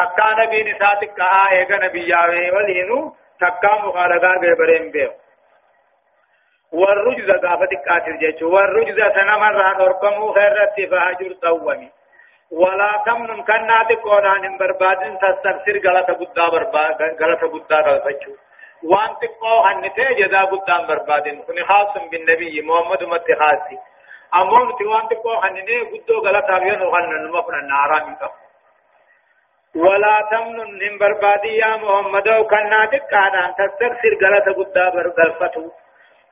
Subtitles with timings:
[0.00, 2.98] تكا نبي نساتك كها ايغا نبي ياوي ولينو
[3.40, 5.10] تكا مخالقا غيبرين بيو
[6.72, 11.88] والرجز قافتك قاتل جيش والرجز سنمر نرقمو خيرت فهجر طومي
[12.50, 18.32] ولا تمنن كنات قولان بربادن تستفسر غلط بدا برباد غلط بدا غلطچو
[18.90, 23.78] وان تقو هنته جدا بدا بربادن كن خاص بالنبي محمد مت خاصي
[24.40, 28.22] امون تيوان تقو هننه غدو غلط ابيون وهنن مفن نارا منك
[29.76, 35.70] ولا تمنن هم بربادي يا محمد كنات قادان تستفسر غلط بدا برغلطو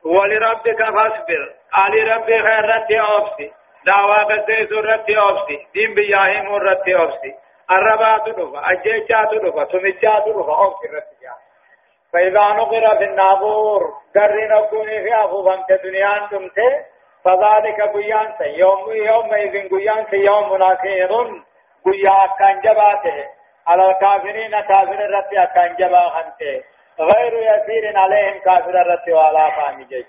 [0.05, 1.41] ولربك فاصبر.
[1.73, 3.51] قال ربي خير رتي اوفسي
[3.85, 5.57] دعوة قدس رتي أوبسي.
[5.73, 7.33] دين بياهم رتي أوبسي.
[7.71, 11.19] الربات دفا أجيشات دفا سمجات دفا أوبسي رتي
[12.13, 13.81] فإذا نقر في النابور
[14.15, 16.69] قرن أكوني في أفو فانت دنيان تمتي
[17.25, 21.09] فذلك قيان يوم يوم إذن قيان يوم مناخير
[21.85, 23.25] قيا كان جباته
[23.67, 26.63] على الكافرين كافر رتي كان جبا خنته
[26.99, 30.05] غير يسير عليهم كافر رتي ولا فامي جيش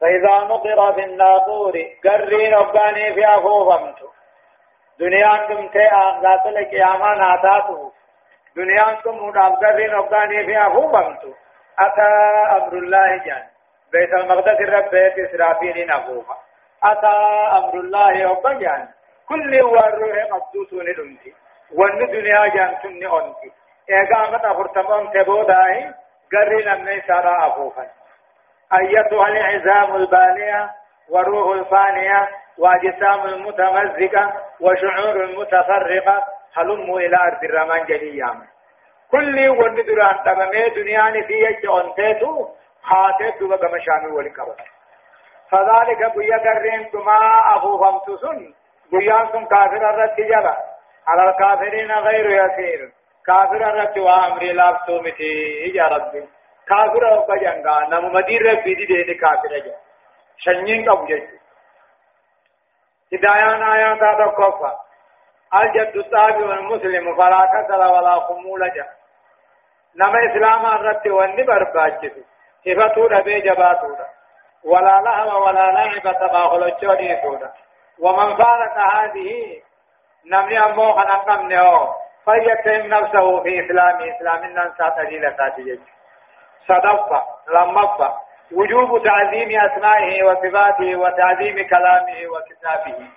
[0.00, 1.72] فإذا نقر في الناقور
[2.04, 3.98] قرين أباني في أخوفمت
[4.98, 7.92] دنيانكم تيان ذات القيامة ناتاته
[8.56, 11.24] دنيانكم مدام قرين أباني في أخوفمت
[11.78, 12.10] أتى
[12.56, 13.42] أمر الله جان
[13.92, 16.36] بيت المقدس الرب بيت إسرافيل أخوفا
[16.84, 17.06] أتى
[17.58, 18.88] أمر الله أبان
[19.28, 21.34] كل والروح مقدوسون دمتي
[21.74, 23.52] وان دنيا جان سني أنتي
[23.90, 25.94] إيقامة أفرتمون تبوداهي
[26.32, 27.86] قرين أمني سارا أخوفا
[28.78, 30.70] أيتها العزام البالية
[31.08, 32.28] وروح الفانية
[32.58, 38.46] وأجسام المتمزقة وشعور المتفرقة هلموا إلى أرض الرمان جليا
[39.10, 41.68] كل وندر أن تبمي دنياني في يجي
[42.82, 44.60] خاتت دوبا مشامي ولكبت
[45.50, 48.54] فذلك بيا قرين كما أبو فمتسن
[48.92, 50.56] بيان سن كافر الرد جبا
[51.06, 52.92] على الكافرين غير يسير
[53.26, 55.32] كافر الرد وامر لافتو متي
[55.74, 56.28] يا ربي
[56.66, 59.72] كافر أو بجنگا نم مدیر ربی دی دے کافر جا
[60.44, 61.18] شنین کا بجے
[63.12, 64.70] ہدایان آیا تا تو کوفا
[65.52, 68.86] الجد الصحابي والمسلم فلا كسل ولا خمول جا
[69.96, 72.14] نما اسلام الرت وندي برباچت
[72.66, 73.92] صفاتو ربي جباتو
[74.64, 77.52] ولا لهو ولا لعب تباخل الجودي سودا
[78.00, 79.62] ومن فارق هذه
[80.26, 81.94] نمي أمو خنقم نهو.
[82.24, 85.80] فيتم نفسه في إسلام إسلام الناس تدليل تاتي
[86.68, 88.14] صدفة لمفة.
[88.52, 93.08] وجوب تعظيم أسمائه وصفاته وتعظيم كلامه وكتابه.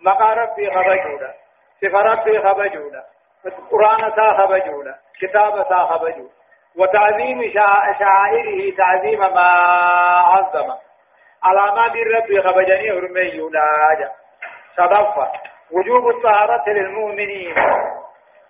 [0.00, 1.34] مقا ربي خبجولا.
[1.82, 3.04] صفة ربي خبجولا.
[3.46, 4.94] القرآن سا خبجولا.
[5.20, 6.30] كتاب سا خبجولا.
[6.76, 7.52] وتعظيم
[7.98, 9.50] شعائره تعظيم ما
[10.30, 10.68] عظم
[11.44, 14.10] علامات ربي خبجني هرمي يولا
[14.76, 15.32] صدفة
[15.70, 17.54] وجوب الطهارة للمؤمنين.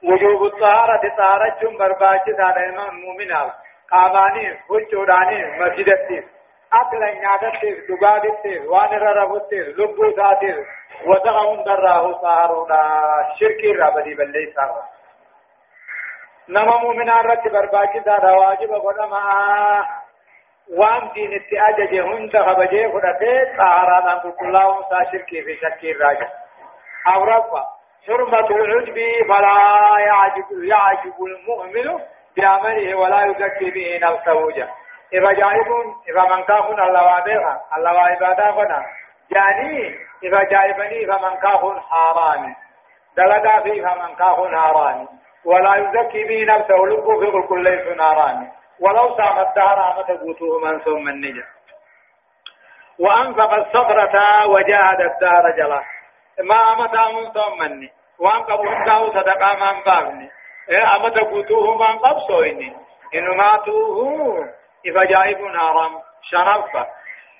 [0.03, 3.50] وجوب الطهارة طهارة برباجة على المؤمنين
[3.91, 6.25] قاماني وجوداني مسجدتي
[6.73, 10.55] أكلا نعدتي دقادتي وان رربتي لبو ذاتي
[11.06, 12.81] ودغهم دراه صارونا
[13.41, 14.83] شركي رابدي بلي صار
[16.49, 19.21] نما مؤمن رت برباكي دا واجب غنما
[20.78, 26.28] وان دين اتعاج هند خبجه فرته طهرانا كلهم سا شركي في شكي راجع
[27.14, 27.64] أو رفا
[28.06, 28.94] حرمة العجب
[29.28, 32.00] فلا يعجب يعجب المؤمن
[32.36, 34.69] بعمله ولا يزكي به نفسه جا
[35.12, 38.84] إذا من كافون الله وعبيها الله وعبادا فنا
[39.31, 42.54] يعني إذا جائبني فمن كافون حرامي
[43.16, 45.08] دلقا فيه فمن كافون حرامي
[45.44, 50.81] ولا يزكي به نفسه لبه في كل ليس ناراني ولو سام الدهر عمت قوته من
[50.81, 51.45] ثم النجا.
[52.99, 55.83] وأنفق الصخرة وجاهد الدهر جلا.
[56.45, 57.93] ما أمت أمن ثم النجا.
[58.19, 60.31] وأنقبوا الدهر صدقا من بابني
[60.97, 62.77] اما تقوتوه من قبصوين
[63.15, 64.55] إن ماتوه
[64.87, 66.87] إفجائب نارا شرفا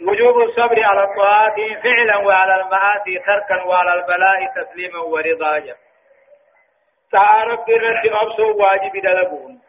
[0.09, 5.77] وجوب الصبر على الطاعات فعلا وعلى المعاصي تركا وعلى البلاء تسليما ورضايا
[7.13, 9.60] تعرف بالرد أبصو واجب دلبون.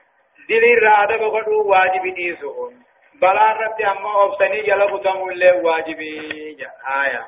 [0.50, 2.74] دل الرادة بغدو واجب ديسون
[3.22, 6.00] بلا رد أما أبصني جلبو تمولي واجب
[7.04, 7.26] آية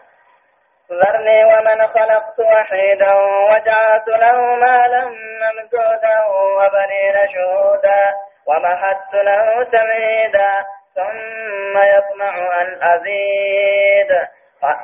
[0.92, 3.14] ذرني ومن خلقت وحيدا
[3.50, 6.16] وجعلت له مالا ممدودا
[6.58, 8.14] وبنين شهودا
[8.48, 10.50] ومهدت له تمهيدا
[10.96, 14.28] ثم يطمع أن أزيد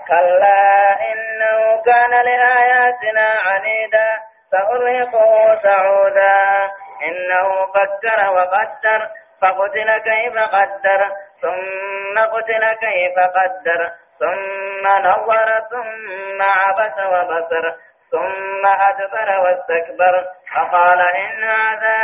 [0.07, 4.07] كلا إنه كان لآياتنا عنيدا
[4.51, 6.71] سأرهقه سعودا
[7.07, 9.09] إنه فكر وقدر
[9.41, 11.11] فقتل كيف قدر
[11.41, 17.75] ثم قتل كيف قدر ثم نظر ثم عبس وبصر
[18.11, 20.25] ثم أدبر واستكبر.
[20.55, 21.97] فقال إن هذا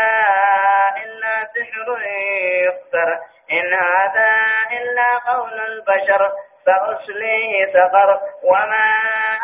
[1.03, 2.01] إلا سحر
[2.65, 3.19] يفتر
[3.51, 4.29] إن هذا
[4.77, 6.31] إلا قول البشر.
[6.65, 8.87] سأصليه سقر وما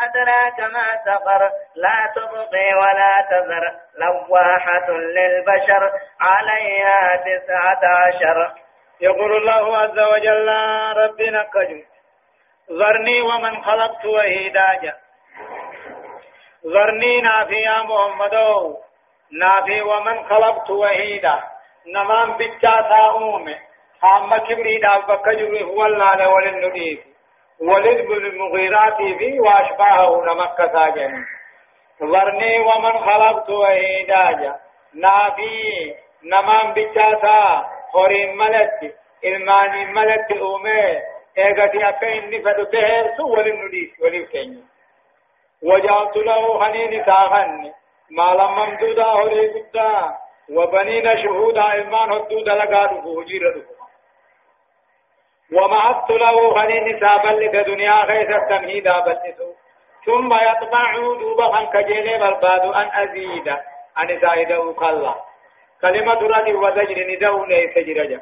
[0.04, 1.50] أدراك ما سقر.
[1.76, 3.64] لا تبقي ولا تذر.
[3.98, 5.90] لواحة للبشر
[6.20, 8.54] عليها تسعة عشر.
[9.00, 10.48] يقول الله عز وجل
[10.96, 11.82] ربنا كجو
[12.72, 14.94] ذرني ومن خلقت وهيداجا
[16.66, 18.34] ذرني نافي يا محمد.
[19.40, 21.42] نافي ومن خلقت وهيدا
[21.94, 23.58] نمان بيتا تاومه
[24.02, 27.11] هم كبري دال بكجو هو الله وللنبي.
[27.60, 31.24] ولد المغيرات في وأشباهه نمك ساجن.
[32.02, 34.56] ذرني ومن خلقت وهيداجا
[34.94, 35.94] نافي
[36.24, 37.64] نمان بيتا
[37.94, 38.94] هورين ملت.
[41.36, 44.62] eegati akka inni fedhu beheersu walin nu dhiisi waliif keenya
[45.62, 47.72] وجعلت له حنين تاغن
[48.10, 50.16] مالا ممدودا هوري قدا
[50.56, 53.42] وبنين شهودا إلمان هدودا لقادو فوجير
[55.52, 59.52] ومعدت له حنين سابا لك دنيا خيث التمهيدا بلسو
[60.06, 63.48] ثم يطمع دوبا كجيني برباد أن أزيد.
[63.98, 65.14] أن زائده كلا
[65.82, 68.20] كلمة رد وزجر ندو ليس جرجا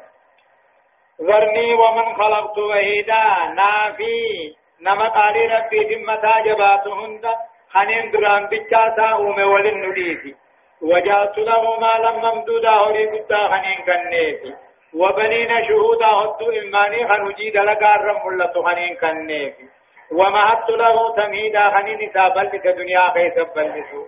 [1.21, 3.23] ذرني ومن خلقت وحيدا
[3.59, 4.55] نافي.
[4.81, 7.25] نما قالي ربي ذمتا جبات هند.
[7.73, 10.35] خنين دران بچاتا اومي ولن نديتي
[10.81, 14.53] وجعلت له مالا ممدودا قدا خنين كنيتي
[14.93, 19.65] وبنين شهودا هدو إماني خنجي دلقا رمولة خنين كنيتي
[20.11, 24.01] ومهدت له تمهيدا خنين سابل لك دنيا خيس بلسو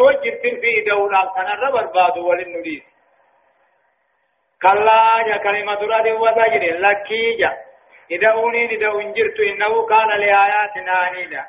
[0.00, 2.92] وجرت في دولا كان ربر بادو ولن نديتي
[4.62, 7.52] كلا يا كلمة رد وزجر لكيجا.
[8.10, 11.44] إذا أوني إذا أنجرت إنه كان لآياتنا عنيدا.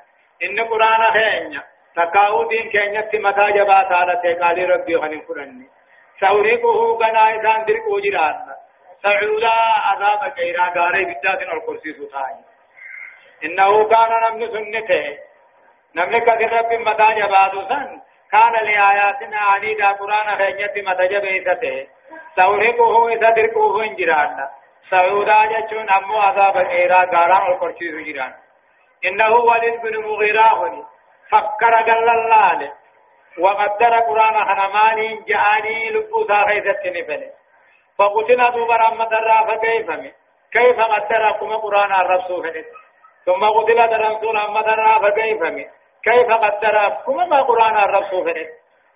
[0.46, 1.64] إن قرآن خينيا.
[1.96, 5.68] تقاو دين كينيا متى جبات على تقال ربي خنين قرآني
[6.20, 8.36] سوريقه غنا إذان درك وجران
[9.04, 9.56] سعودا
[9.88, 12.36] عذاب كيرا غاري بدات الكرسي سوتاي
[13.46, 15.18] إنه كان نمن سنته
[15.96, 18.02] نمن كثير ربي متى جبات سن
[18.32, 21.88] كان لآياتنا عنيدا قرآن خينيا متى جبيته
[22.36, 24.48] سورقه إذا درقه انجران
[24.90, 28.34] سعودا جچون أمو عذاب إيرا غاران والقرشي جيران
[29.06, 30.62] إنه ولد بن مغيراه
[31.32, 32.72] فكر قل الله
[33.40, 37.24] وقدر قرآن حنماني جاءني لبوسا غيثت نفل
[37.98, 39.88] فقتنا دوبر أما درا فكيف
[40.52, 42.66] كيف قدر قرآن الرسول
[43.26, 45.42] ثم قتل درسول أما درا فكيف
[46.04, 48.48] كيف قدر كما ما قرآن الرسول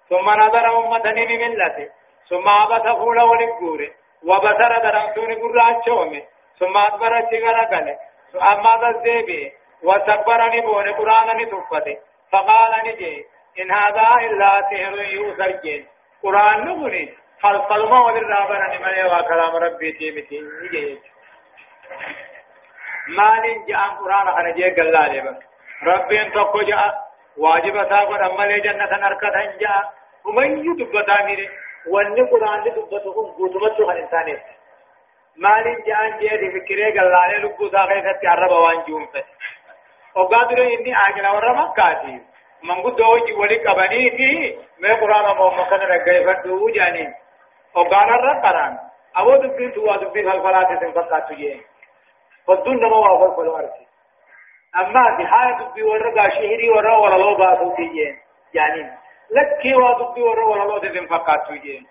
[0.09, 1.89] ثم نظر أمة من ملته
[2.29, 3.81] ثم عبس فول ولقور
[4.23, 5.81] وبصر درمتون قرآن
[6.59, 7.97] ثم أدبر الشغل قال
[8.51, 9.51] أما ذا
[9.83, 11.97] وتكبرني بون قرآن نتفته
[12.31, 13.25] فقال نجي.
[13.61, 15.87] إن هذا إلا سحر يوسر جين
[16.23, 20.99] قرآن نبني فالصلما وللرابر نمني وكلام ربي تيمتي نجي
[23.17, 25.39] مال جاء قرآن خنجي قال لا
[25.83, 27.07] ربي انتقو جاء
[27.37, 29.93] واجب ساقر أما لي جنة نركة جاء
[30.25, 31.49] ومن يدبتا ميري
[31.93, 34.41] wanni quraanni dubbatu kun guutumatti kan insaaneef
[35.43, 39.31] maaliin jaan jeedi fikiree gallaalee lubbuu isaa keessatti arraba waan jiruun fedhe
[40.15, 41.29] hoggaa dura inni aagina
[43.39, 44.29] wali qabanii fi
[44.79, 47.15] mee quraana moomma kana dhaggeeffadhu jaaniin
[47.75, 48.79] hoggaan har'a qaraan
[49.13, 51.59] aboo dubbiin tu waa dubbii falfalaati sin fakkaattu jeen
[52.47, 53.87] hodduun nama waa falfalu arti
[54.83, 58.15] ammaati haa dubbii warra gaashihirii warra walaloo baasuuti jeen
[58.53, 58.89] jaaniin
[59.31, 61.87] لكي ودبي ورا ولا لو تدم فقاتو جين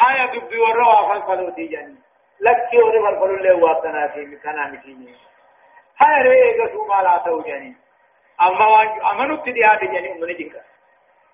[0.00, 1.96] هاي دبي ورا وافل فلو جن
[2.40, 5.14] لكي ورا فل فلو له واتنا في مكانا مشيني
[6.00, 7.74] هاي ريغا سوما لا تو جن
[8.46, 10.60] اما وان امنو تدي هاد جن من ديكا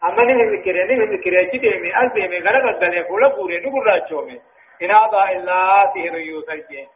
[0.04, 3.58] امني من كره ني من كره جي دي مي البي مي غرا غدل فولا پوري
[3.64, 4.40] نو غرا چومي
[4.82, 5.58] ان هذا الا
[5.94, 6.88] سحر يوسر جين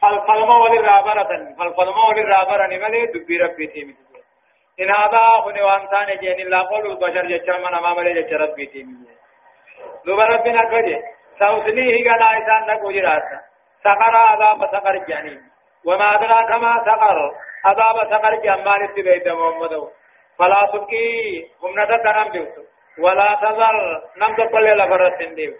[0.00, 3.94] فل فلما ولي رابرتن فل فلما ولي رابرن ملي دبي ربي تيمي
[4.80, 8.94] إن هذا هو وانسان جين الله قول البشر جچا من أمام لي جچ ربي تيمي
[10.06, 10.96] دوبا ربنا كجي
[11.38, 13.22] سوسليه غنا إنسان نكو جرات
[13.84, 15.47] سقر عذاب سقر جاني
[15.86, 17.18] وما أدراك ما سقر.
[17.64, 19.74] عذاب سقر جمان اتبعت محمد.
[20.38, 21.50] فلا تبكي.
[21.62, 22.66] هم نتتنم بيوت.
[22.98, 23.76] ولا تذر.
[24.16, 25.52] نم تقل لفرت ديو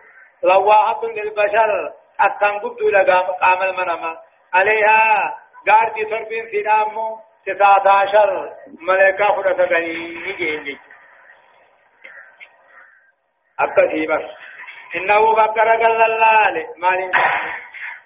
[0.42, 1.70] لواحة للبشر.
[2.20, 4.16] أتنقب لغام قام المنما
[4.54, 5.38] عليها
[5.70, 8.50] غارتي تربين سينامو تسعة عشر.
[8.88, 10.78] ملائكة فرصة غني جيني
[13.60, 14.30] أكثي بس
[14.96, 16.66] إنه فكر قال الله.
[16.76, 17.10] مالين.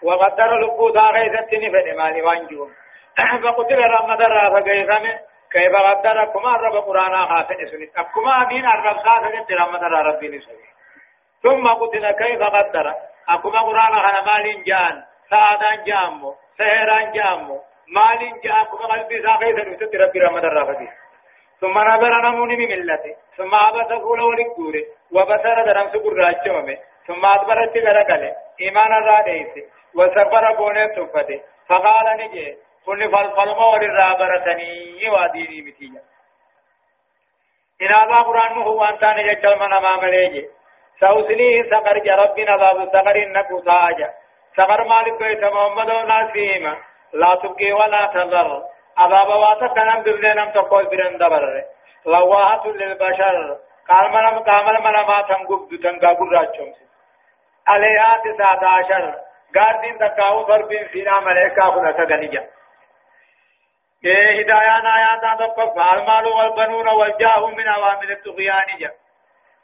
[0.02, 2.68] وقدر لقو داغي ستني فدي مالي وانجو
[3.44, 5.12] فقتل رمضان را فقيسامي
[5.52, 10.68] كيف قدر كما رب قرانا خاتن سني كما دين الرب خاتن رحمة ربي نسوي
[11.42, 12.94] ثم قتل كيف قدر
[13.28, 15.04] أكما قرانا خنا مال جان.
[15.30, 16.34] سعدان جامو.
[16.58, 17.60] سهران جامو.
[17.88, 20.88] مال جان كما قلبي ساقيت نسوي ربي رحمة ربي
[21.60, 27.76] ثم نظر نموني من ملته ثم عبس فول ولقوره وبصر درم سكر راجمه ثم أدبرت
[27.76, 29.64] غرقله إيمان الراديس
[29.96, 32.56] وسفر بونه تفته فقال نجي
[32.86, 36.02] كن فالفلما وللرابرتني وديني متيجا
[37.82, 40.48] إن هذا قرآن هو أنت نجل من أمام ليجي.
[41.00, 44.08] سأوسليه سقر ربنا باب سقر إنكو تاجا
[44.56, 46.76] سقر مالك بيت محمد وناسيما
[47.12, 48.62] لا تبقي ولا تذر.
[48.98, 51.64] عذاب واتا كنم ببني نم تقول برن دبر
[52.06, 53.58] لواحة للبشر.
[53.88, 56.72] قال من قامل من ما تنقب دتنقا قراتشم
[57.66, 59.31] عليها تسعة عشر.
[59.56, 62.42] قاردين تقاو ضربين فينا ملائكة كنا تغنيجا
[64.04, 68.90] إيه هدايان آيات تقف المال والبنون والجاه من أوامر الطغيان جا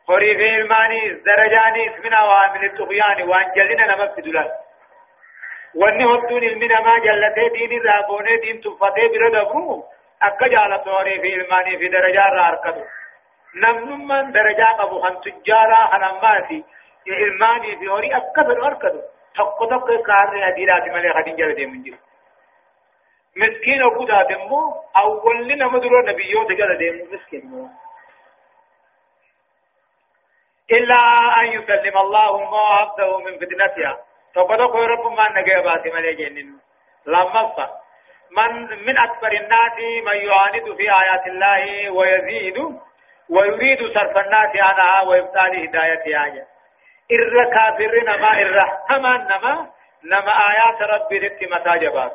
[0.09, 4.51] خري في الماني درجاني من أوامر الطغيان وانجلنا نمك دلال
[5.81, 9.75] wanni hodduun ilmi namaa jallatee diin irraa boonee diin tuffatee bira dabru
[10.29, 12.83] akka jaalatu horii fi ilmaanii fi darajaa irraa harkatu
[13.65, 16.59] namnummaan darajaa qabu kan tujjaaraa kan ammaati
[17.27, 18.13] ilmaanii fi horii
[19.37, 21.99] akka fedhu harkatu tokko tokko kaarree adiidhaati malee kan hin jala deemu hin jiru.
[23.39, 27.71] مسكين أبو دادمو أول لنا مدرو نبيوت قال ديمو مسكين
[30.71, 31.01] إلا
[31.41, 34.05] أن يسلم الله ما عبده من فتنتها
[34.35, 36.59] فقد قول رب ما نجي باتي ملي جنن
[37.07, 37.71] لما
[38.37, 38.53] من
[38.87, 42.59] من أكبر الناس من يعاند في آيات الله ويزيد
[43.31, 46.47] ويريد صرف الناس عنها وإبطال هدايتها
[47.13, 48.79] إر كافر نما إر.
[48.91, 49.71] همان نما
[50.05, 52.13] نما آيات ربي رت متاجبات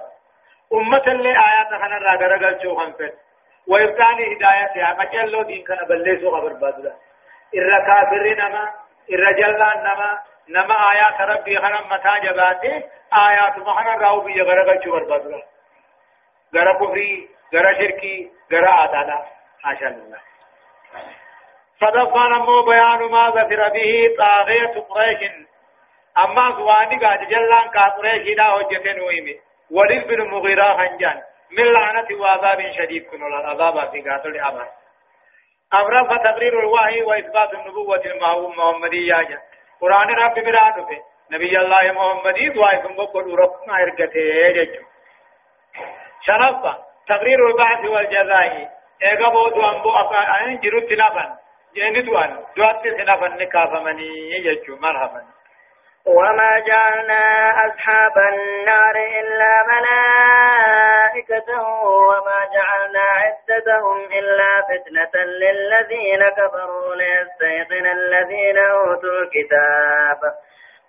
[0.74, 3.14] أمة اللي آيات خنا را غرغل شو خنفت
[3.68, 6.94] وإبطال هدايتها مجلو دين كان بلسو خبر بادلا
[7.58, 8.64] إر كافر نما
[9.14, 10.20] إر جلان نما
[10.50, 12.84] نما آيات ربي خنم متا جباته
[13.30, 15.44] آيات مخنا راو بي غرغل چو بربادلا
[16.56, 19.26] غرا كفري غرا شركي غرا عدادا
[19.64, 20.20] حاشا الله
[21.84, 25.22] صدقنا مو بيان ما ذكر به طاغية قريش.
[26.24, 29.36] أما زواني قاد جلان كا قريش دا هجتين ويمي.
[29.72, 31.22] ولد بن مغيرة هنجان
[31.58, 34.68] من لعنة وعذاب شديد كنو العذاب في قاتل أمر
[35.74, 39.42] أمر فتقرير الوحي وإثبات النبوة المحمدية
[39.82, 40.98] قرآن رب براد في.
[41.32, 44.26] نبي الله محمد دعاء بقول ربنا ارغته
[44.56, 44.84] جچو
[46.22, 46.62] شرف
[47.08, 48.70] تقرير البعث والجزاء.
[49.04, 51.43] ايغا بودو امبو افا ان جرت نفن
[51.76, 54.12] جندي دوان دوات نفن نكافمني
[54.46, 55.22] جچو مرحبا
[56.06, 57.24] وما جعلنا
[57.66, 61.50] أصحاب النار إلا ملائكة
[61.86, 70.20] وما جعلنا عدتهم إلا فتنة للذين كفروا ليستيقن الذين أوتوا الكتاب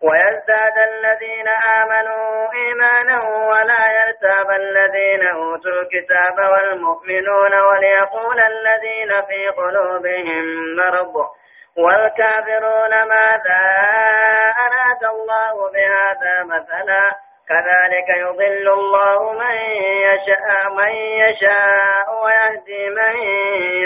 [0.02, 1.48] ويزداد الذين
[1.78, 10.44] آمنوا إيمانا ولا يرتاب الذين أوتوا الكتاب والمؤمنون وليقول الذين في قلوبهم
[10.76, 11.14] مرض
[11.76, 13.60] والكافرون ماذا
[14.66, 17.10] أراد الله بهذا مثلا؟
[17.48, 19.56] كذلك يضل الله من
[20.06, 23.16] يشاء من يشاء ويهدي من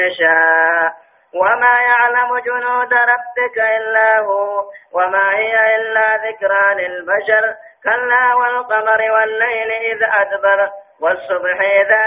[0.03, 1.08] يشاء.
[1.35, 7.55] وما يعلم جنود ربك إلا هو وما هي إلا ذكرى للبشر
[7.85, 10.71] كلا والقمر والليل إذ أدبر
[11.01, 12.05] والصبح إذا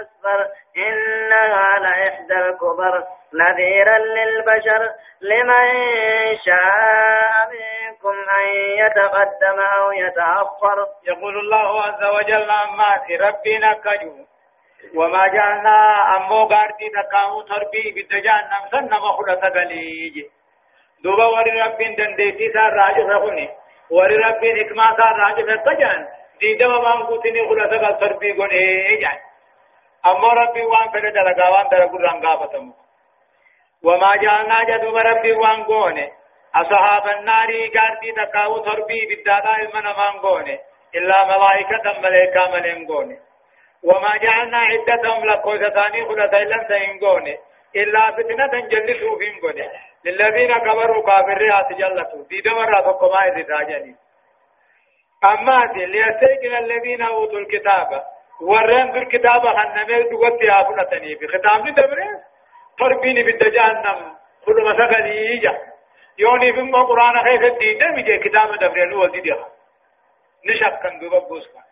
[0.00, 3.04] أسفر إنها لإحدى الكبر
[3.34, 4.90] نذيرا للبشر
[5.20, 5.66] لمن
[6.46, 8.46] شاء منكم أن
[8.78, 10.86] يتقدم أو يتأخر.
[11.04, 14.24] يقول الله عز وجل عما ربنا كجو
[14.94, 15.76] وما جعلنا
[16.16, 20.16] أمو غاردي تقامو تربي بالدجان سنة مخلصة قليج.
[21.04, 23.48] دوبا وري رب دنديتي سار راجو سخوني
[23.90, 26.00] وري رب حكمة سار راجو سخجان
[26.40, 29.18] ديدا ومان قوتني خلصة قل تربي قني جان.
[30.06, 32.74] أمو ربي وان فلد لقاوان درقو رنقا فتمو
[33.82, 36.12] وما جعلنا جدوب ربي وان قوني.
[36.54, 40.58] أصحاب النار غاردي تقاو تربي بالدادا إلمن مان قوني.
[40.96, 43.18] إلا ملائكة ملائكة ملين قوني.
[43.84, 47.26] وما جعلنا عدتهم لقوستاني خلطا لم تنقون
[47.76, 49.68] إلا فتنة جلسوا فيهم قون
[50.04, 53.94] للذين كبروا كافرات جلسوا في دمر فقما إذ
[55.24, 58.02] أما ليستيقن الذين أوتوا الكتاب.
[58.40, 62.08] ورين في الكتاب خنمي دوت يافنا تني في ختام دبره
[62.78, 65.58] تربيني بالجهنم كل مسكني يجا.
[66.18, 67.78] يوني في القرآن خيف الدين.
[67.78, 69.34] دمي كتاب دبره لو ودي
[70.46, 71.71] نشك كان دوبا بوسكا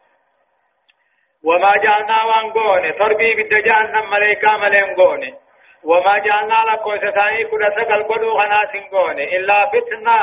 [1.45, 5.39] وما جعلنا وانقوني تربي بد جهنم ملائكة ملائكة
[5.85, 10.19] وما جعلنا لكم ستاني كل سقل قدو غناس قوني إلا فتنة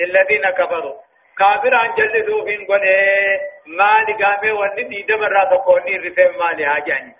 [0.00, 0.94] للذين كفروا.
[1.38, 2.94] كافر عن جلدوا فين قوني
[3.78, 7.14] ما لقامي وندي دمر تقوني رفهم ما لهاجاني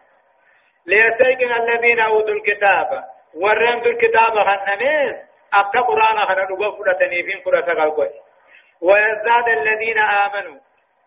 [0.86, 2.88] ليستيقن الذين أوتوا الكتاب.
[3.34, 5.14] ورمت الكتاب خنمين
[5.54, 8.20] أبقى قرآن خنن وفرتني فين قرآن سقل قوني
[8.82, 10.58] ويزداد الذين آمنوا.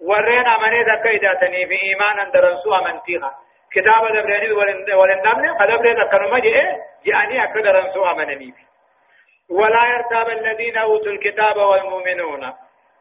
[0.02, 3.32] ورين أمني ذكيداتني في إيمانا درسوا أمنتيها
[3.72, 4.52] كتاب دبراني
[4.94, 8.54] ولندمن قدبر ذكرما جاء جاءني أكد رنسوا أمنني
[9.50, 12.44] ولا يرتاب الذين أوتوا الكتاب والمؤمنون.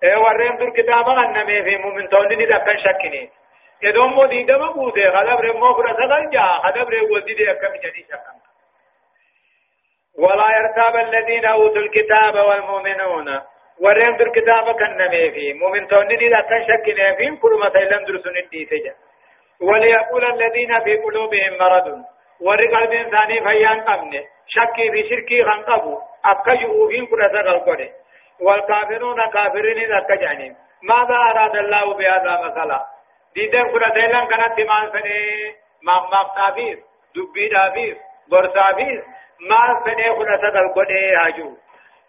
[0.04, 3.30] اي ورين در كتاب أنمي في مؤمن تولي دكان شكني.
[3.84, 8.36] إذن مو دي دم بوده قدبر مو فرسدن جاء قدبر ودي دي أكم جدي شكن.
[10.18, 13.28] ولا يرتاب الذين أوتوا الكتاب والمؤمنون.
[13.80, 18.94] ورين در كتاب كنمي في مؤمن تولي دكان شكني في كل ما تيلم درسون الديسجا
[19.60, 22.04] وليقول الذين في قلوبهم مرض
[22.40, 24.12] ورقل بن ثاني فيان قمن
[24.46, 27.90] شكي في شركي خنقبوا أكجوا في قرة القرى
[28.40, 32.86] والكافرون كافرين أكجانين ماذا أراد الله بهذا مثلا
[33.34, 35.18] ديدن قرة ديلان كانت تمان فني
[35.82, 36.78] مغمق تابيس
[37.14, 37.96] دبي تابيس
[38.30, 39.00] برسابيس
[39.50, 41.56] ما فني قرة القرى هاجو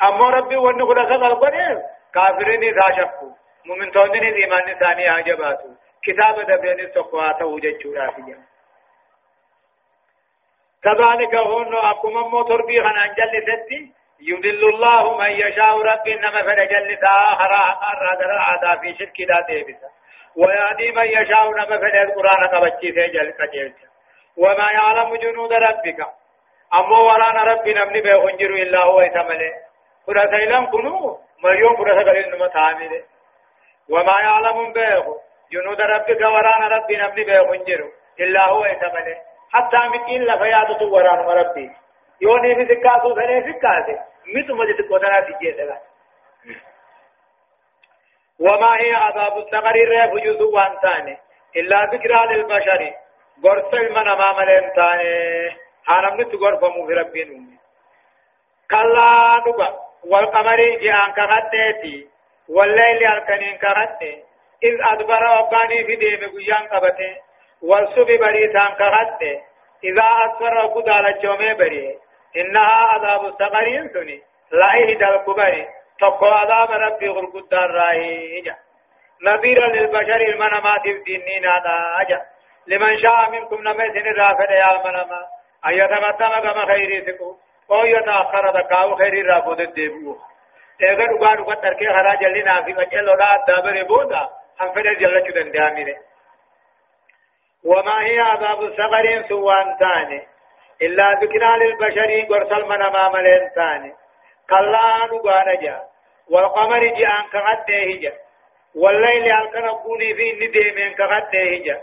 [0.03, 1.81] أما ربي ون قرة القرى
[2.13, 3.29] كافرين ذا شكوا
[3.65, 5.69] مؤمن تونين إيمان ثاني هاجباتو
[6.03, 8.55] كتاب دبين تقواته وجدشورا فيها
[10.83, 17.53] كذلك هون أقوم موتور بي خنا جلستي يضل الله من يشاء ربي إنما فنجلس آخر
[17.53, 19.89] آخر هذا عدا في شرك لا تيبسا
[20.35, 23.87] ويهدي من يشاء نما فن القرآن قبتشي في جل قجلسا
[24.37, 25.99] وما يعلم جنود ربك.
[26.79, 29.64] أمو ورانا ربي نمني بيخنجر إلا هو يتمنى
[30.07, 33.03] قرأ سيلم كنو مريوم قرأ سيلم نما تعامله
[33.89, 35.15] وما يعلم بيخو
[35.51, 39.15] جنود ربك ورانا ربي نبني بيخنجر إلا هو يتمنى
[39.53, 41.71] حتى مكين لفيادة ورانا ربي
[42.21, 43.95] يوني في سكاسو سنة سكاسي
[44.33, 45.77] متو مجد قدنا تجيسا
[48.39, 51.17] وما هي عذاب السقر الريف جزء وانتاني
[51.57, 52.93] إلا ذكرى للبشر
[53.45, 55.55] غرس المن أمام الانتاني
[56.41, 57.57] غرف مو في ربي نومي
[58.71, 62.07] كلا نبا والقمر جيان كغتيتي
[62.49, 64.23] والليل الكنين كغتي
[64.63, 67.15] إذ أدبر وقاني في ديم قيان قبته
[67.61, 69.41] والصب بريتان كهته
[69.83, 71.97] إذا أسفر وقد على الجومي بري
[72.37, 75.67] إنها عذاب السقرين سني لا إهدى الكبري
[75.99, 78.41] تقوى عذاب ربي غرقود دار راهي
[79.23, 82.21] نذيرا للبشر المنامات في دينين هذا أجا.
[82.67, 85.19] لمن شاء منكم نمسن الرافد يا المنما
[85.65, 86.65] أن يتقدم كما
[87.69, 90.17] خيري سكو أو يتأخر دكاو خيري رافد الدبوه
[90.79, 94.23] eega dhugaa dhuga tarkee karaa jallinaa fi qaceelloodhaa addaa bare booda
[94.59, 95.95] هم فدر جلچو دندامره
[97.63, 100.27] وما هي عذاب السقر سوان تاني
[100.81, 103.93] إلا ذكرى للبشر قرصل من أمام الإنسان
[104.49, 105.83] كلا نقال جا
[106.29, 108.13] والقمر جاء كغده جا
[108.75, 111.81] والليل ألقنا قوني في نديمين كغده جا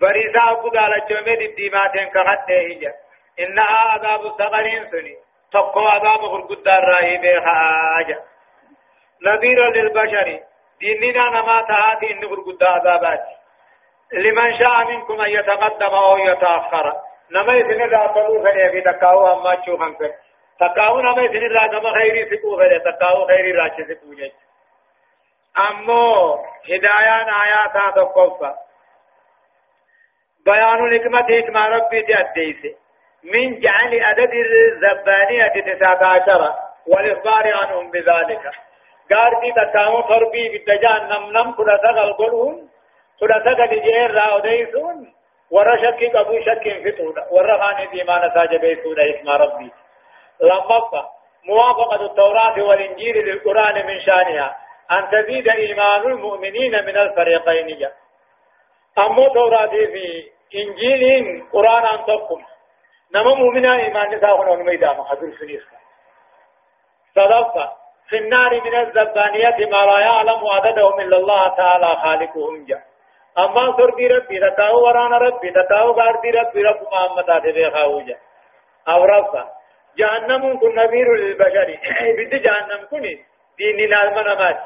[0.00, 2.94] بريسا أقود على جمد الديماتين كغده جا
[3.40, 5.16] إنها عذاب السقر سني
[5.54, 8.18] تقوى عذاب خلقود الراهي بها جا
[9.26, 10.40] نذير للبشر
[10.80, 13.24] ديننا نما تهاتي إن غرقود عذابات
[14.12, 16.92] لمن شاء منكم أن يتقدم أو يتأخر
[17.30, 20.12] نما يسن الراتلو فني في تقاو أما تشوفن فن
[20.60, 24.32] تقاو نما يسن الراتما خيري سكو فني تقاو خيري راشي سكو جيش
[25.70, 26.34] أمو
[26.70, 28.54] هدايان آياتا تقوفا
[30.46, 32.83] بيان الحكمة حكمة ربي تأديسي
[33.24, 36.54] من جعل عدد الزبانية تسعة عشر
[36.86, 38.50] والإخبار عنهم بذلك.
[39.12, 42.68] غاردي تتاو فربي بالدجان نم نم كنا تغل قلون
[43.20, 45.14] كنا تغل جير راو ديسون
[45.50, 49.70] ورا شك قبو شك فتونا ورا خاني ديمان ساجبيسون اسم ربي.
[50.40, 51.08] لما
[51.44, 54.56] موافقة التوراة والإنجيل للقرآن من شانها
[54.92, 57.88] أن تزيد إيمان المؤمنين من الفريقين.
[58.98, 62.04] أما توراة في إنجيل قرآن أن
[63.14, 65.74] نما مؤمنا إيمان نساء هنا ميدان حضر سنيسك
[67.14, 67.76] صدقة
[68.08, 72.82] في النار من الزبانية ما لا يعلم عددهم إلا الله تعالى خالقهم جا.
[73.38, 78.16] أما سردي ربي تتاو ورانا ربي تتاو غاردي ربي رب محمد آتي خاوجا
[78.88, 79.48] أو رفا
[79.98, 81.68] جهنم كن نذير للبشر.
[82.18, 83.02] بد جهنم كن
[83.58, 84.60] دين المنامات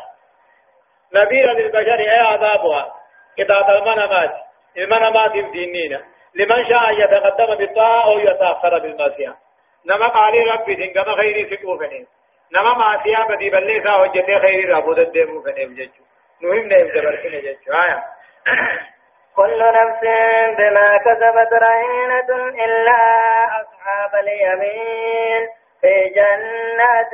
[1.15, 2.95] نذير للبشر أي عذابها
[3.39, 4.35] كتاب المنامات
[4.79, 6.03] المنامات دينينا
[6.35, 9.35] لمن شاء يتقدم بالطاعة أو يتأخر بالمعصية.
[9.87, 12.07] نما قال ربي دين خيري سكوفنين
[12.53, 16.03] نما معصية بدي بلسا هجته خير رابود الدمو فنيف جچو
[16.43, 18.05] نهم نيف زبرسن جچو آية.
[19.37, 20.03] كل نفس
[20.59, 22.31] بما كسبت رهينة
[22.65, 23.01] إلا
[23.61, 25.49] أصحاب اليمين
[25.81, 27.13] في جنات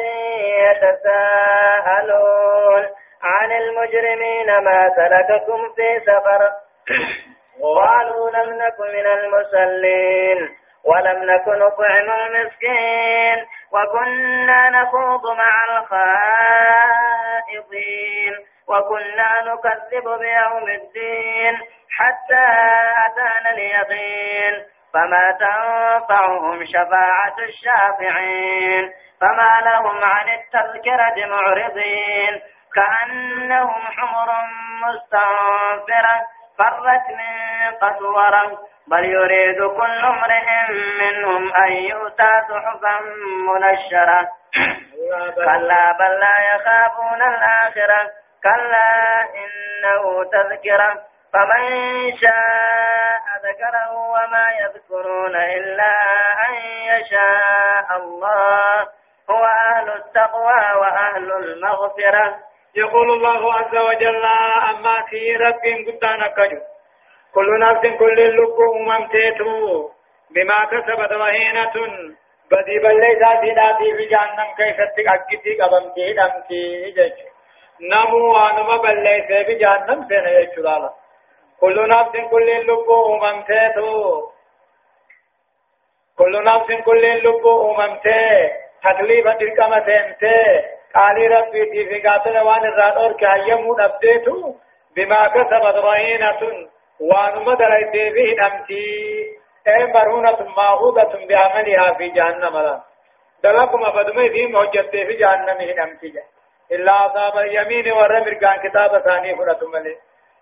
[1.55, 2.83] يتساءلون
[3.23, 6.41] عن المجرمين ما سلككم في سفر.
[7.63, 10.39] قالوا لم نكن من المصلين
[10.85, 15.55] ولم نكن نطعم المسكين وكنا نخوض مع
[17.39, 18.35] الخائضين
[18.69, 21.55] وكنا نكذب بيوم الدين
[21.99, 22.45] حتى
[23.07, 24.55] أتانا اليقين
[24.95, 28.85] فما تنفعهم شفاعة الشافعين
[29.21, 32.43] فما لهم عن التذكرة معرضين
[32.75, 34.29] كأنهم حمر
[34.85, 36.17] مستنفرة
[36.59, 40.49] فرت من قسورة بل يريد كل امرئ
[41.01, 43.01] منهم أن يؤتى صحفا
[43.49, 44.29] منشرة.
[45.35, 48.11] كلا بل لا يخافون الآخرة
[48.43, 51.03] كلا إنه تذكرة.
[51.33, 51.63] فمن
[52.23, 55.93] شاء ذكره وما يذكرون إلا
[56.49, 56.55] أن
[56.93, 58.87] يشاء الله.
[59.31, 62.39] هو أهل التقوى وأهل المغفرة.
[62.77, 64.25] يقول الله عز وجل
[64.71, 66.61] أما في رب قدانا كجو
[67.35, 69.91] كل نفس كل اللب أممتيتو.
[70.35, 71.75] بما كسبت رهينة
[72.51, 77.19] بدي بلي ذاتي ذاتي في جهنم كيف تأكدي قبمتي دمتي جج
[77.91, 80.91] نمو وانما بلي في جهنم سنة يجلالا
[81.61, 84.29] كل نفس كل اللب أممتيتو.
[86.19, 88.51] كل نفس كل اللب أممتي.
[88.85, 94.55] تكليفة تلقمة سنتي قال ربي في قاتل وان الرادور كهيمو نبديتو
[94.97, 96.41] بما كسبت رهينة
[97.01, 98.87] وان مدر به أمتي
[99.69, 102.81] اي مرهونة ماخوذة بعملها في جهنم لا.
[103.45, 106.13] دلكم أفدمي في موجد في جهنم أمتي
[106.73, 109.97] إلا أصاب اليمين ورمر كان كتاب ثاني فرة ملي.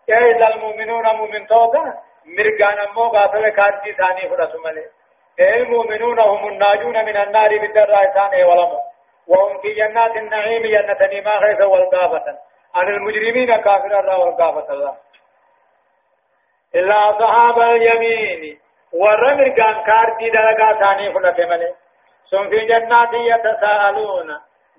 [0.08, 1.82] إذا المؤمنون مؤمن توبة
[2.38, 4.84] مرقان أمو قاتل كارتي ثاني فرة ملي.
[5.40, 8.91] المؤمنون هم الناجون من النار بالدراء ثاني ولمو
[9.28, 12.38] وهم في جنات النعيم جنة ما خيث والقافة.
[12.74, 14.96] عن المجرمين كافر الله والقافة الله.
[16.74, 18.58] إلا أصحاب اليمين.
[18.92, 21.74] ورمر كان كارتي دلقا ثاني فلت ملي
[22.30, 24.28] ثم في جنات يتساءلون.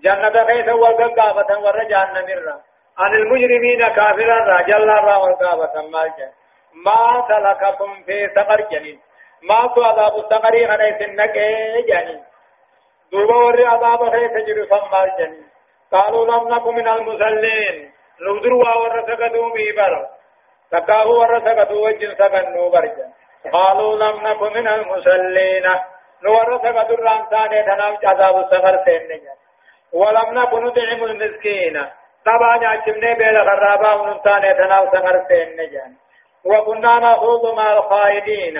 [0.03, 2.61] جنة خيث والقافة ورجعن مرة
[2.97, 6.31] عن المجرمين كافر الله جل الله والقافة مالجا
[6.85, 8.99] ما سلككم في سقر جنين.
[9.49, 12.32] ما تو عذاب السقر خنيس النكي جنين.
[13.13, 15.33] دوبا وري عذاب خيس جري فمال جن
[15.91, 19.93] قالوا لم نكن من المصلين نبدر ورسكتوا بيبر
[20.71, 23.09] تكاهو ورسكتوا وجن سكنوا برجن
[23.53, 25.65] قالوا لم نكن من المصلين
[26.23, 29.21] نورسكتوا الرانسان تنام عذاب السفر سين
[29.93, 31.75] ولم نكن نطعم المسكين
[32.25, 35.97] طبعا عجبنا بين غرابا ونطان تنام سفر سين
[36.45, 38.57] وكنا نخوض مع الخائدين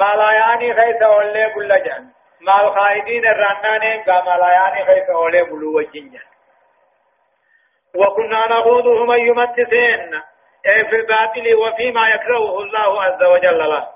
[0.00, 2.04] ما لا يعني خيس أولي كل جن
[2.40, 6.20] مع الخائدين الرنان يعني خيف أولي بلو وجنجا
[7.94, 10.14] وكنا نخوضه من يمتثين
[10.66, 13.88] أي في الباطل وفيما يكرهه الله عز وجل له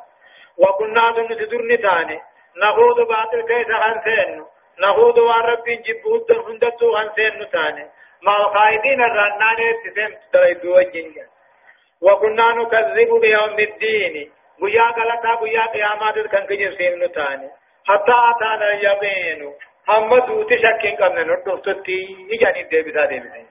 [0.59, 2.20] وكنا نتدر نتاني
[2.62, 4.44] نخوض باطل كيس خنسين
[4.81, 7.87] نخوض وان ربي جبهد هندتو خنسين نتاني
[8.22, 11.27] مع الخائدين الرنان تسين تريدو وجنجا
[12.03, 17.51] وكنا نكذب بيوم الدين بيا غلطا بيا قيامات كان كجن سين نتاني
[17.88, 19.55] حتى أتانا اليقين
[19.88, 23.46] هم دوتي شكين قمنا ندفتي إجاني ديبتا ديبتا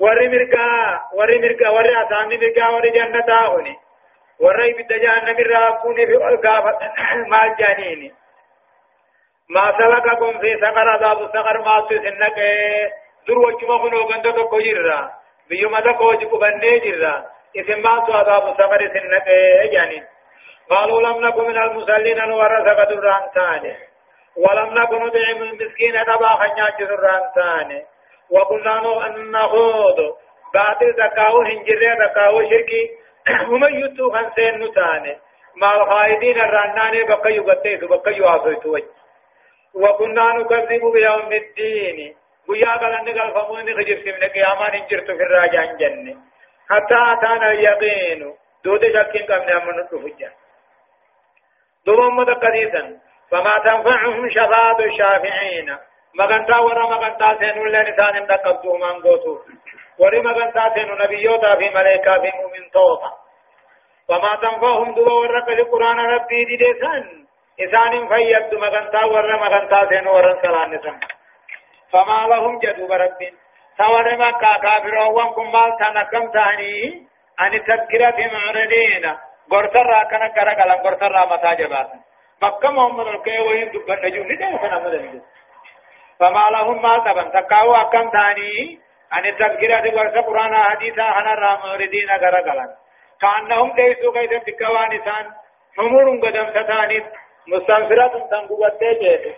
[0.00, 3.76] وري مرقا وري مرقا وري أسامي مرقا وري جنة هوني
[4.40, 6.78] وري بدجان مرقا كوني في القافة
[7.30, 8.12] ما جانيني.
[9.48, 12.38] ما سلككم في سقر عذاب سقر ما سنك
[13.28, 15.10] در وجما كنو غندو تو كويرا
[15.48, 17.26] بيوم دا كوج كبني جرا.
[17.56, 19.28] إسم ما تو عذاب سقر سنك
[19.72, 20.04] جانين
[20.70, 23.76] قالوا لم نكن من المصلين ورثة دران ثاني.
[24.36, 27.82] ولم نكن نطعم المسكين تبا خنياج دران ثاني.
[28.30, 28.80] وكنا
[29.34, 29.98] نخوض.
[30.54, 32.90] باطل زكاو هنجر زكاو شركي.
[33.50, 35.18] ومن يتو خنسين نتاني.
[35.56, 38.88] مع الخائدين الرناني بقى يغتيت بقى يعصيت وجه
[39.74, 42.16] وكنا نكذب بيوم الدين.
[42.48, 46.16] ويا ان قال فمون خجر سمنا قياما نجرت في الراجع جنة.
[46.70, 48.43] حتى أتانا اليقين.
[48.64, 50.30] دود شكين قمنا من الفجر
[51.86, 53.00] دوم مدقديسا
[53.30, 55.76] فما تنفعهم شفاعة الشافعين
[56.14, 59.38] مغنتا ورا مغنتا سينو لنسان دقبتو من قوتو
[59.98, 63.12] وري مغنتا سينو نبيوتا في ملائكة في مؤمن توفا
[64.08, 67.26] فما تنفعهم دوا ورا قل قرآن ربي دي ديسان
[67.60, 71.00] إسان فيبدو مغنتا ورا مغنتا سينو ورا سلان نسان
[71.92, 73.34] فما لهم جدو بربين
[73.78, 77.06] سوار مكة كافرون كم مال تنكم تاني
[77.38, 79.16] عن تذكرة معرضين
[79.52, 81.90] غرتر كان كرقلا غرتر متى جبات
[82.42, 85.22] مكة محمد الكي وين دبن نجوم ندعو كنا مدن
[86.20, 88.80] فما لهم ما تبن تقاو أكم ثاني
[89.12, 92.66] عن التذكرة غرتر قرآن حديثا عن الراموردين كرقلا
[93.20, 95.30] كأنهم ليسوا كيدا تكوان إسان
[95.78, 97.04] حمر قدم ستانيت
[97.48, 99.34] مستنفرة تنقوة جيده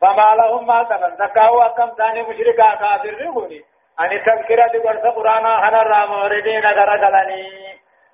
[0.00, 3.60] فما لهم ما تبن تقاو أكم ثاني مشركا كافر رغني
[3.98, 7.44] عن التذكرة غرتر قرآن عن الراموردين كرقلني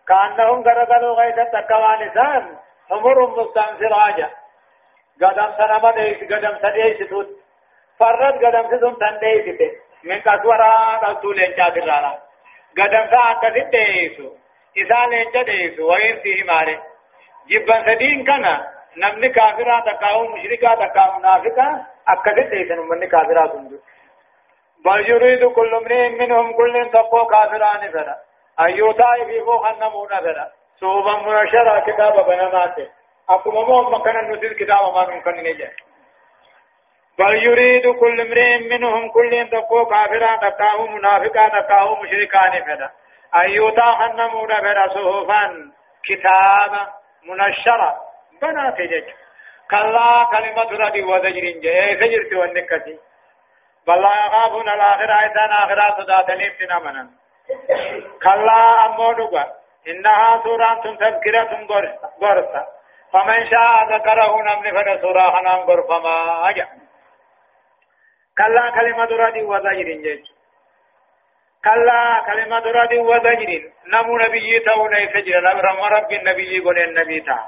[0.08, 2.56] كأنهم غرقلوا غيثا تكوان إسان
[2.90, 4.30] حمر مستنفراجة
[5.22, 7.28] قدم سنما ديس قدم سديس توت.
[7.98, 9.60] فرد قدم سدوم تنديس
[10.04, 12.12] من كسورا قلتو لنجا برانا
[12.78, 14.28] قدم سا أكسد ديسو
[14.76, 16.76] إذا لنجا ديسو وين فيه مالي
[17.50, 18.54] جبن سدين كنا.
[18.96, 23.78] نمني كافرا تقاو مشركا تقاو منافقا أكسد ديسن من كافرا سندو
[24.84, 28.16] بل يريد كل امرئ منهم كل تقوى كافران فلا.
[28.60, 30.52] أيوتا يفيقو خنمون فلا.
[30.80, 32.88] صوبا منشرة كتاب بنماته
[33.30, 35.70] أكما مو مكان نزل كتاب ما نمكن نجا
[37.18, 42.90] بل يريد كل امرئ منهم كل تقو كافرا تقاه منافقا تقاه مشركان فدا
[43.42, 45.72] أيوتا خنمون فدا صوفا
[46.08, 46.72] كتاب
[47.28, 47.96] منشرة.
[48.42, 49.08] بنات جج.
[49.70, 52.98] كلا كلمة ردي وزجر جاء سجرت والنكتي
[53.86, 57.10] بل لا يخافون الآخرة إذا آخرة صداتني ابتنا
[58.22, 59.44] كلا أمو نقا
[59.88, 61.66] إنها سورة تذكرة
[62.22, 62.66] غرسة
[63.12, 66.68] فمن شاء ذكره نمن فن سورة حنان غرفما أجا
[68.38, 70.26] كلا كلمة رد وزجر جيش
[71.64, 73.50] كلا كلمة رد وزجر
[73.86, 77.38] نمو نبي تون يسجر رم رب النبي قل النبي تا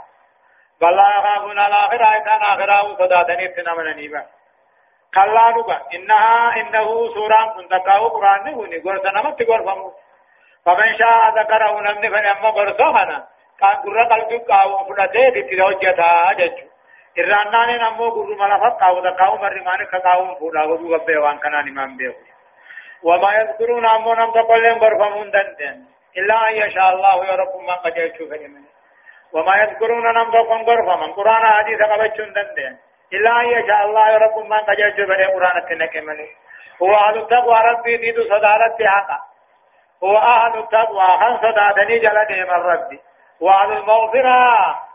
[0.81, 4.38] بل يخافون الآخرة إذا آخرة صداتني ابتنا نيبا
[5.15, 9.93] كلا نبا إنها إنه سورة تنتقاو قرآن نهوني غرسة نمت غرفمو
[10.65, 13.19] فمن شاء ذكره نمني فنما برسوخنا
[13.61, 16.69] كان قرر قلبي قاو فنته دي هجتا جچو
[17.21, 21.97] irraannaan ammoo gurruma lafa qaawuta qaawuma rimaani ka qaawun fuudha goduu gabbee waan kanaan himaan
[21.99, 22.23] beeku
[23.09, 25.77] wamaa yadkuruuna ammoo nam tokkolleen gorfamuu hin dandeen
[26.21, 28.69] illaa an yashaa allahu yoo rabbummaan qajeelchuu fedhe male
[29.33, 32.79] wamaa yadkuruuna nam tokkon gorfaman quraana hadiisa qabachuu hin dandeen
[33.13, 36.29] an yashaa allah yoo rabbummaan qajeelchuu fedhe quraanatti naqe male
[36.81, 39.19] huwa ahlu taqwaa rabbii diidu sodaaratti haqa
[40.03, 42.99] هو أهل التقوى خن صداتني جل ديم الرب
[43.41, 44.39] وأهل المغفرة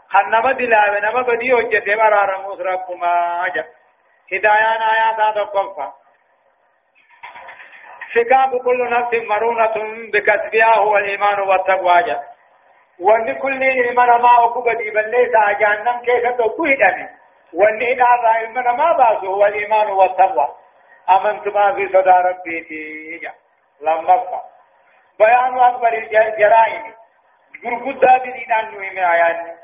[0.08, 3.65] خن نما دلا نما بدي وجت مرار موس ربما أجا
[4.34, 5.88] هدايان آيات تقفى
[8.15, 9.73] فكاب كل نفس مرونة
[10.13, 12.21] بكسبها هو الإيمان والتقوى جا
[12.99, 17.08] وأن كل إيمان ما أقوى بدي بل ليس جهنم كيف تقوى دمي.
[17.81, 20.55] إذا رأي من ما بأسه هو الإيمان والتقوى.
[21.09, 23.33] أمنت ما في صدى ربي تيجا
[23.81, 24.43] لما فقط
[25.19, 26.93] بيان أكبر الجرائم.
[27.65, 29.55] غرغدا دينان نوي آيان.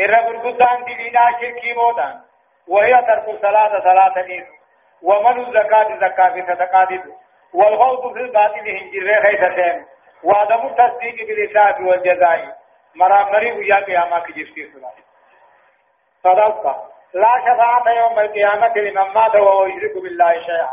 [0.00, 2.20] إرى غرغدا دينا شركي مودان
[2.68, 4.46] وهي ترك الصلاة صلاة دين
[5.02, 6.88] ومن الزكاة زكاة في صدقات
[7.54, 9.86] والغوض في الباطل هنجر خيثتين
[10.22, 12.56] وعدم التصديق بالإساءة والجزاء.
[12.94, 14.92] مرامري ويا قيامة كجفتي صلاة.
[16.24, 16.93] صدقة.
[17.14, 20.70] لا شفاعة يوم القيامة لمن مات وهو يشرك بالله شيئا.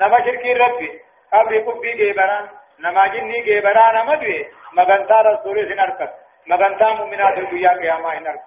[0.00, 1.02] نما شركي ربي.
[1.32, 2.48] قبل في جيبران
[2.80, 6.14] نما جني جبران مدوي مغنتا رسول سنرك
[6.46, 8.44] مغنتا مؤمنات الدنيا قيامة هنرك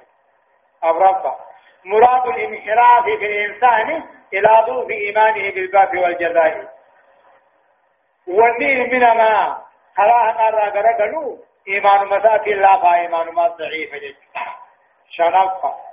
[0.84, 1.40] أبرفا
[1.86, 4.04] مراد الانحراف في الإنسان
[4.34, 6.76] إلى ضعف إيمانه بالباب والجزاء.
[8.28, 9.62] والنيل من ما
[9.98, 14.16] خلاها قرى قرقلو إيمان مساك الله فإيمان ما ضعيف جد
[15.10, 15.85] شنفا.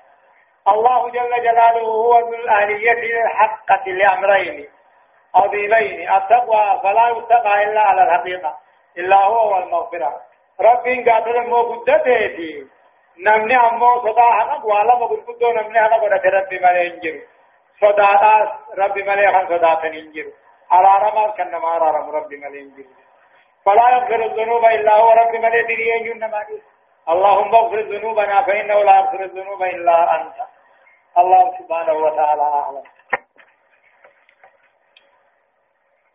[0.69, 4.69] الله جل جلاله هو ذو الأهلية الحقة لأمرين.
[5.35, 6.11] عظيمين.
[6.13, 8.59] التقوى فلا يتقى إلا على الحقيقة.
[8.99, 10.21] إلا هو والمغفرة.
[10.61, 12.67] ربي قاتل مو قدته
[13.19, 17.21] نمني أمو صدا حقق وعلا مقدو نمني حقق ودك ربي ملي انجر
[17.81, 18.09] صدا
[18.79, 20.27] ربي ملي خان صدا تنجر
[20.71, 22.85] على رمال كنما رم ربي ملي انجر
[23.65, 25.11] فلا يغفر الذنوب إلا هو.
[25.11, 26.63] ربي ملي ديري انجر نمالي
[27.09, 30.37] اللهم اغفر ذنوبنا فإنه لا يغفر الذنوب إلا أنت.
[31.19, 32.83] الله سبحانه وتعالى أعلم.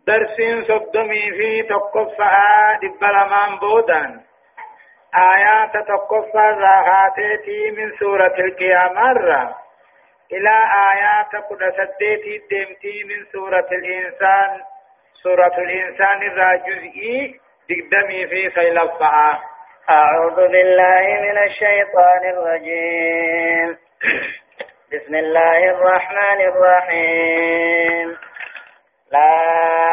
[0.07, 4.21] درسين صدمي في تقفها دبلمان بودان
[5.15, 9.55] آيات تقفى راهاتي من سورة القيامة.
[10.31, 10.55] إلى
[10.93, 14.61] آيات قد سديتي دمتي من سورة الإنسان.
[15.23, 19.41] سورة الإنسان الراجزئي دقدمي في سيلفها.
[19.89, 23.77] أعوذ بالله من الشيطان الرجيم.
[24.93, 28.17] بسم الله الرحمن الرحيم.
[29.11, 29.31] لا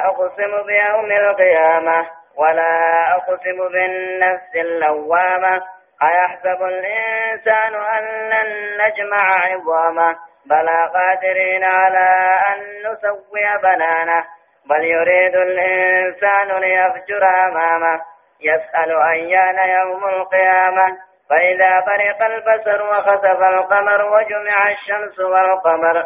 [0.06, 5.62] أقسم بيوم القيامة ولا أقسم بالنفس اللوامة.
[6.02, 12.60] أيحسب الإنسان أن لن نجمع عظامه؟ بلى قادرين على أن
[12.92, 14.24] نسوي بنانه.
[14.70, 18.00] بل يريد الإنسان ليفجر أمامه.
[18.40, 26.04] يسأل أيان يوم القيامة؟ فإذا برق البصر وخسف القمر وجمع الشمس والقمر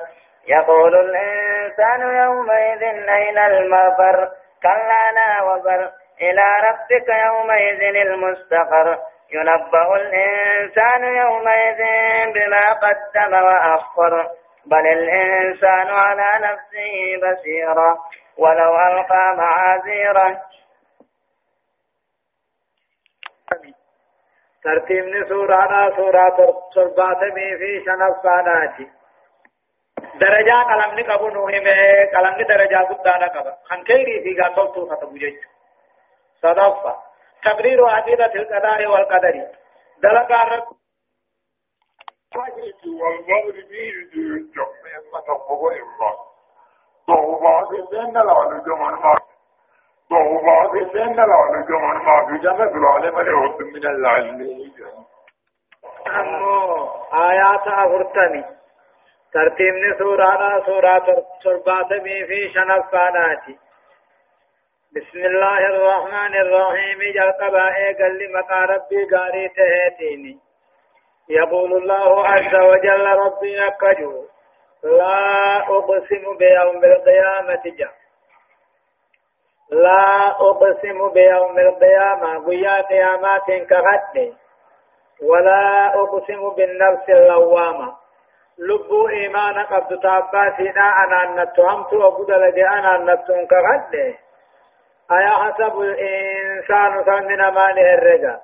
[0.48, 4.28] يقول الإنسان يومئذ أين المفر؟
[4.62, 5.90] كلا لا وزر.
[6.20, 8.98] إلى ربك يومئذ المستقر.
[9.32, 11.78] ينبأ الإنسان يومئذ
[12.34, 14.28] بما قدم وأخر.
[14.66, 17.96] بل الإنسان على نفسه بصيرا
[18.38, 20.42] ولو ألقى معاذيره.
[24.64, 26.28] ترتيبني سورة سورة
[26.74, 28.90] ترباتمي في شنفاناتي
[30.20, 35.14] درجة قلمني قبو نوهي میں قلمني درجة قدانا قبا خان كيري في قاتل تو ختم
[35.14, 35.38] جيج
[36.42, 36.96] صدفة
[37.44, 39.46] تقرير عديدة القضاء والقدر
[40.02, 40.66] دلقا رب
[42.36, 44.58] والمغرب يجب
[44.98, 46.10] إما تقوى إما
[47.08, 48.94] ضوبات الزين العلى جمال
[50.10, 54.40] ما ضوبات الزين العلى جمال ما في جمع العلم العود من العلم
[56.06, 58.44] أمو آيات أغرتني
[59.32, 60.98] ترتيبني سورة سورة
[61.44, 63.58] ترباتمي في شنفاناتي
[64.96, 70.38] بسم الله الرحمن الرحيم جل قبائي قال لي مقا ربي قاري تهيتيني
[71.28, 74.24] يقول الله عز وجل ربي أكجو
[74.84, 77.90] لا أقسم بيوم القيامة جا.
[79.70, 84.34] لا أقسم بيوم القيامة ويا قيامات كغد
[85.22, 87.94] ولا أقسم بالنفس اللوامة.
[88.58, 93.94] لبو إيمان قبض تاباتنا أنا نتهمت وقد لدي أنا نتهمت كغد
[95.12, 98.40] أيا حسب الإنسان فمن ماله الرجال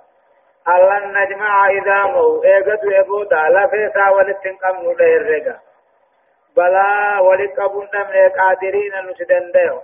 [0.69, 1.71] ألن نجمع
[2.07, 2.43] مو.
[2.45, 5.59] إيقظ يبودا لفيسا ولتنقم نده الرقا
[6.57, 9.81] بلا ولقبون من قادرين نسدن ديو.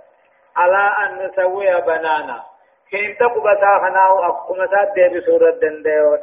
[0.57, 2.43] على أن نسوي بنانا.
[2.89, 6.15] كين تقبتا خناو أقوم ساد دي بسورة دنديو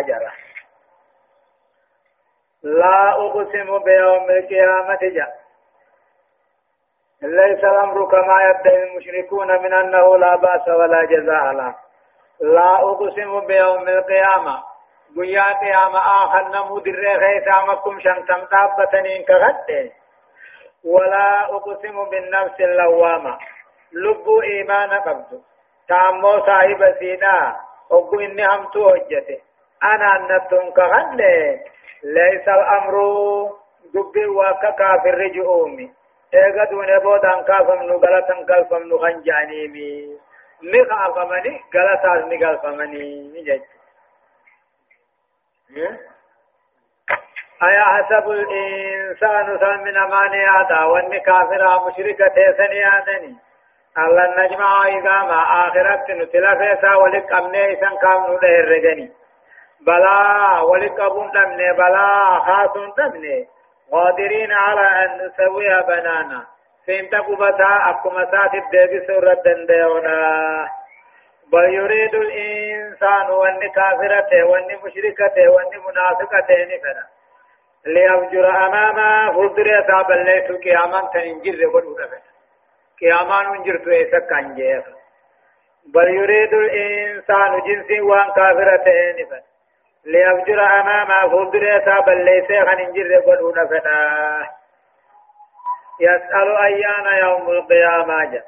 [0.00, 0.32] أجرا.
[2.62, 5.40] لا أقسم بيوم القيامة جاء
[7.22, 11.74] ليس الأمر كما يبدأ المشركون من أنه لا بأس ولا جزاء له.
[12.40, 14.62] لا أقسم بيوم القيامة.
[15.16, 19.90] قيا قيامة آخر نمود الرغيث مكم شمسم تابتنين كغد
[20.84, 23.38] ولا أقسم بالنفس اللوامة.
[23.92, 25.42] لب إيمان قبض
[25.88, 27.56] تامو صاحب سينا
[27.92, 29.40] أقو إني هم توجته
[29.84, 31.20] أنا أنتم كغد
[32.02, 32.94] ليس الأمر
[33.94, 35.92] دبي وكا كافر رجعومي
[36.34, 40.18] إيغا دون بودان كافم نغلطن كالفم نغنجانيمي
[40.62, 43.62] نغافمني غلطاس نغافمني نجد
[47.62, 52.34] أيا حسب الإنسان سمن ماني هذا واني كافر مشركة
[52.86, 53.36] هذني
[53.98, 59.12] الله نجمع إذا ما آخرت نتلا فيسا ولك أمني إسان كام نده الرجني
[59.86, 63.48] بلا ولك أبون دمني بلا خاصون دمني
[63.92, 66.46] قادرين على أن نسويها بنانا
[66.86, 70.68] سين تقبتا أكما سات الدبي سورة دنديونا
[71.52, 77.06] بل يريد الإنسان وأن كافرته وأن مشركته وأن منافقته نفنا
[77.86, 82.29] ليفجر أماما فلدر يتاب الليس قياما تنجر ودو نفنا
[83.00, 84.84] قياما ننجرت إيسا كان جيخ
[85.94, 89.42] بل يريد الإنسان جنس وأن كافرته نفنا
[90.04, 94.00] ليفجر أماما فلدر يتاب الليس خنجر ودو نفنا
[96.00, 98.42] يسأل أيان يوم القيامة جا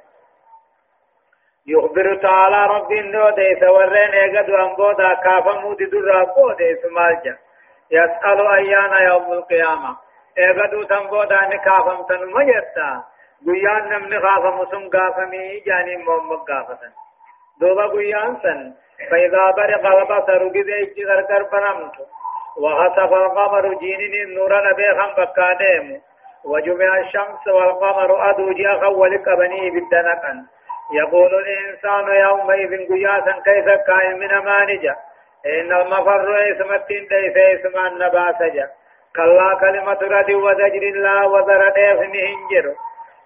[1.66, 7.38] يخبر تعالى رب النو ديس ورين ايقد وانبودا كافا مودي در أبو ديس مالجا
[7.90, 9.96] يسأل أيان يوم القيامة
[10.38, 12.40] ايقد تنبودا نكافا تنم
[13.46, 16.88] گویان نمنی خافا مسم قافمی جانی محمد قافتا
[17.60, 18.74] دوبا گویان سن
[19.10, 21.96] فإذا برق البصر بذي اجتغر كربنمت
[22.62, 26.00] وخسف القمر جينين النور نبيخا بكاديمو
[26.44, 30.34] وجمع الشمس والقمر أدو جاء ولك بني بالدنقا
[30.94, 34.96] يقول الإنسان يومئذ قياسا كيف كائن من مانجا
[35.46, 38.66] إن المفر اسمتين ليس اسم النباسجا
[39.16, 42.74] كلا كلمة رد وزجر الله وذر ديفن هنجر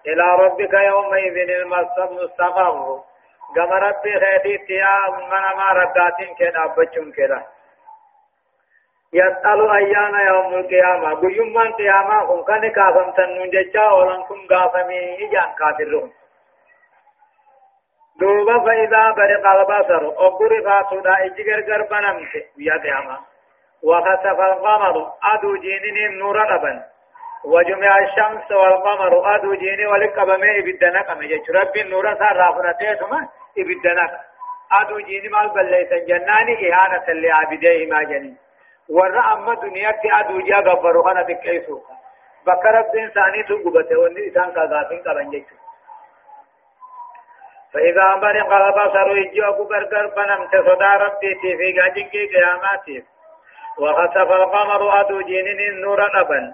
[0.05, 2.99] إلى ربك يومئذ المستقر.
[3.55, 7.45] كما ربي خيتي تيا من ما رقاتين كنا بچون كنا
[9.13, 11.15] يسأل أيان يوم القيامة.
[11.21, 16.13] قيوم من قيامة؟ هم كان كافم تنون ججا ولن كن غافمي إجان كافرون.
[18.19, 22.33] دوبا فإذا برق البصر أقر فاتودا إجي غرغر بنمت.
[22.57, 23.17] يا قيامة.
[23.83, 24.95] وخسف القمر.
[25.33, 26.83] أدو جينين النور أبن
[27.45, 31.49] وجمع الشمس والقمر أدو جيني ولقبمي إبدنك أمي جيش.
[31.49, 33.27] ربي النور سار رافرتيتما
[33.57, 34.11] إبدنك.
[34.81, 38.37] أدو جيني مال بليسن جناني إهانة لعبديه ما جنين
[38.89, 41.81] ورا أما دنيا تي أدو جا غفرو خنا بكيسو.
[42.45, 45.45] بكرب دين ثاني تو غبته وني إنسان كغافين كبن جيش.
[47.73, 53.03] فإذا برق البصر يجيو غرغر بنم تصدى ربي في غاجين قياماتي.
[53.79, 56.53] وخسف القمر أدو جينين النور أبن.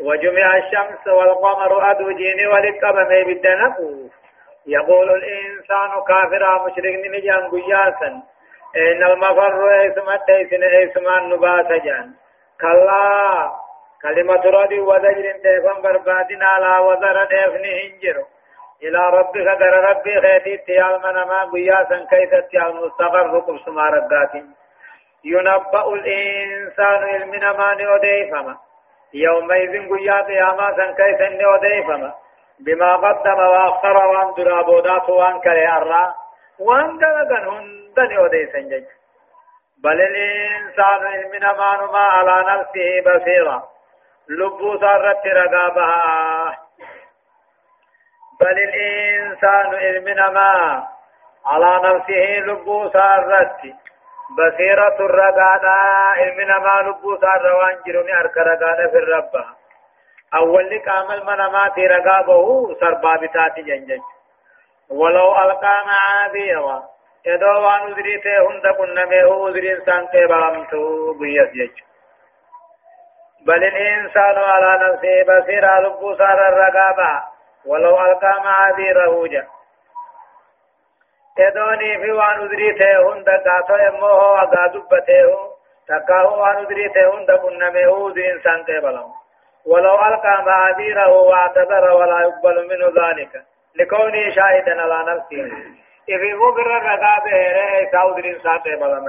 [0.00, 3.76] وجمع الشمس والقمر أدو جيني ولقب ميبدنك
[4.66, 8.22] يقول الإنسان كافرا مشرك نجان قياسا
[8.76, 12.14] إن المفر إسم تيسن إسم النبات جان.
[12.60, 13.66] كلا.
[14.02, 18.24] كلمة ردي وزجر تيفن بربادنا لا وزر ديفن هنجر
[18.82, 23.26] إلى ربك در ربي خيتي تيال من ما قياسا كيف تيال مستقر
[23.72, 24.54] ما رقاتين
[25.24, 28.56] ينبأ الإنسان علمنا ما نوديفما
[29.14, 32.14] يومئذ قيا قياما سن كيف نوديفما
[32.60, 36.14] بما قدم وأخر وأن درابودات وأن كري أرى.
[36.60, 38.84] وأن دلقن هندن نوديسن جج.
[39.84, 43.62] بل الإنسان علمنا ما على نفسه بصيرا.
[44.28, 46.58] لبو سارت رقابها.
[48.40, 50.86] بل الإنسان علمنا ما
[51.46, 53.60] على نفسه لبو سارت.
[54.30, 55.74] بصيرة الرقادة
[56.16, 59.30] علمنا ما لبو صار روان جروني أرك رقادة في الرب
[60.34, 64.00] أول لك عمل منامات رقابه سربا بتاتي جنجج
[64.90, 66.82] ولو ألقى معاذيرا
[67.26, 71.76] يدو وان أدريته هند كنمه أدرين سانته بامتو بيس يج
[73.46, 77.22] بل الإنسان على نفسه بصيرة لبو صار الرقابة
[77.66, 79.46] ولو ألقى معاذيره جا
[81.36, 85.28] تدوني في وان ادري ته هند قاتو امو اگا دبته
[85.88, 89.08] تکاو وان ادري ته هند كنمه ود انسان ته بلم
[89.66, 93.32] ولو القى معاذيره واعتذر ولا يقبل منه ذلك
[93.78, 95.44] لكونه شاهدا على نفسه
[96.08, 99.06] إذا مغر رغابه رأي سعود الإنسان ته بلم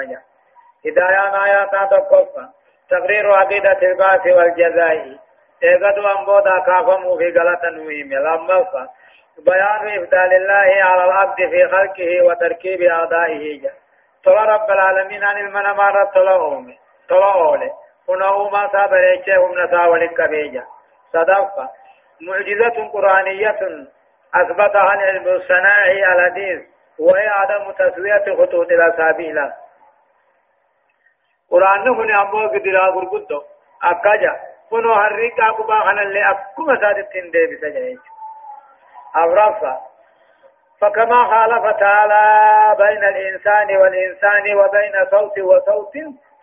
[0.85, 2.45] هدايا آيات تقفى
[2.89, 5.17] تقرير عقيدة البعث والجزاء
[5.63, 8.67] اغدو انبودا كافمو في غلطة نويم لما
[9.45, 13.61] بيان إفضال الله على العبد في خلقه وتركيب أعدائه.
[13.61, 13.71] جا
[14.25, 16.75] طلع رب العالمين عن المنمار طلعهم
[17.09, 17.57] طلعوا
[18.09, 20.63] هنا ما صابر هم نسا ولكبيجا
[21.13, 21.69] صدقة.
[22.21, 23.59] معجزة قرآنية
[24.35, 26.61] أثبتها العلم الصناعي الحديث
[26.99, 29.37] وهي عدم تسوية خطوط الأسابيل
[31.51, 33.41] قرآن هنا أمو قدرا قرقودو
[33.83, 34.33] أكاجا.
[34.69, 37.99] كنو هرقا قبا خنا اللي أكما سادتين دي بسجعيش
[39.15, 39.77] أورفا
[40.81, 45.93] فكما خالف تعالى بين الإنسان والإنسان وبين صوت وصوت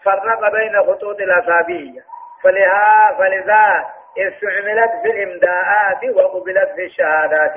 [0.04, 2.00] فرق بين خطوط الأصابية
[2.42, 3.84] فلها فلذا
[4.18, 7.56] استعملت في الإمداءات وقبلت في الشهادات.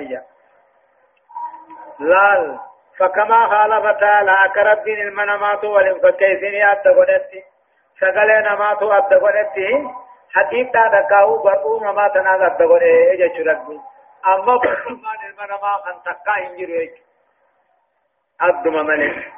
[1.99, 2.59] لال.
[2.99, 7.29] فكما خالف تعالى كرب المنامات والانفكيسين أتقلت
[7.99, 9.55] سقل نمات أتقلت
[10.33, 12.83] حقيقة دكاو برقو مما تناغ أتقلت
[13.13, 13.27] إجا
[14.35, 16.89] ربي أما بسمان المنما أن تقا إنجر
[18.41, 19.33] أدم ملك.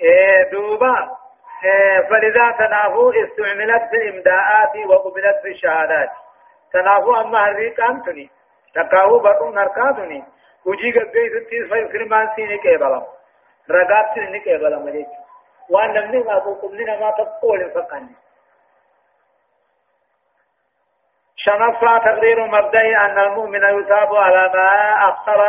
[0.00, 1.16] إيه دوبا.
[1.64, 6.10] إيه فلذا تنافو استعملت في الإمداءات وقبلت في الشهادات
[6.72, 8.30] تنافو أما هريك أنتني
[8.74, 10.24] تقاو برقو نركاتني
[10.66, 13.06] وجي قبي ستيس فيكرمان سيني كيبلا
[13.70, 15.06] رقات سيني كيبلا ملك.
[15.70, 18.16] وأن نمني ما تقوم لنا ما تقول فقاني.
[21.44, 25.40] شنفا تقرير مبدئي أن المؤمن يثاب على ما أخر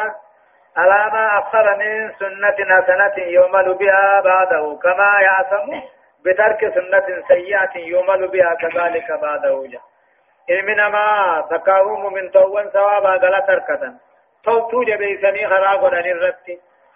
[0.77, 5.81] على ما أخر من سنة حسنة يعمل بها بعده كما يعصم
[6.25, 9.63] بترك سنة سيئة يعمل بها كذلك بعده.
[9.71, 9.81] جاء
[10.49, 11.07] علمنا ما
[11.49, 13.93] تقاوم من طوان ثوابا غلا تركة.
[14.43, 16.47] توتو جبي سني خراغ عن الرت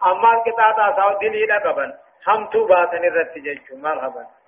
[0.06, 1.94] أما الكتاب أصاب دليل قبل.
[2.28, 4.39] هم تو باتن الرت جيشو مرحبا.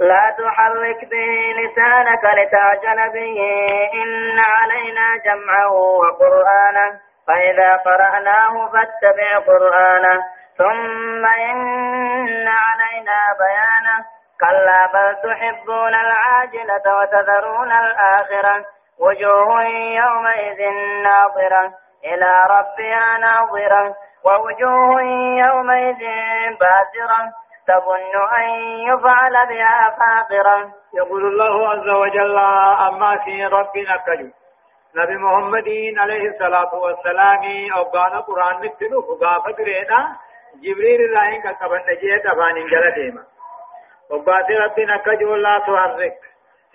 [0.00, 3.40] لا تحرك به لسانك لتعجل به
[3.94, 7.00] إن علينا جمعه وقرآنه.
[7.28, 10.22] فإذا قرأناه فاتبع قرآنه.
[10.58, 14.04] ثم إن علينا بيانه.
[14.40, 18.64] كلا بل تحبون العاجلة وتذرون الآخرة.
[19.00, 19.62] وجوه
[20.02, 20.70] يومئذ
[21.02, 21.72] ناظرة.
[22.04, 23.94] إلى ربها ناظرة.
[24.24, 25.02] ووجوه
[25.46, 26.02] يومئذ
[26.60, 27.47] باسرة.
[27.68, 28.48] تظن أن
[28.88, 30.58] يفعل بها فاقرا.
[30.94, 32.38] يقول الله عز وجل
[32.88, 34.30] أما في ربنا كجو
[34.96, 37.42] نبي محمد عليه الصلاة والسلام
[37.80, 40.00] أبقان قرآن نتنو فقافة درينا
[40.62, 43.22] جبريل الله كقبن نجيه تفان انجل ديما.
[44.10, 46.18] وباسي ربنا كجو لا تحرك.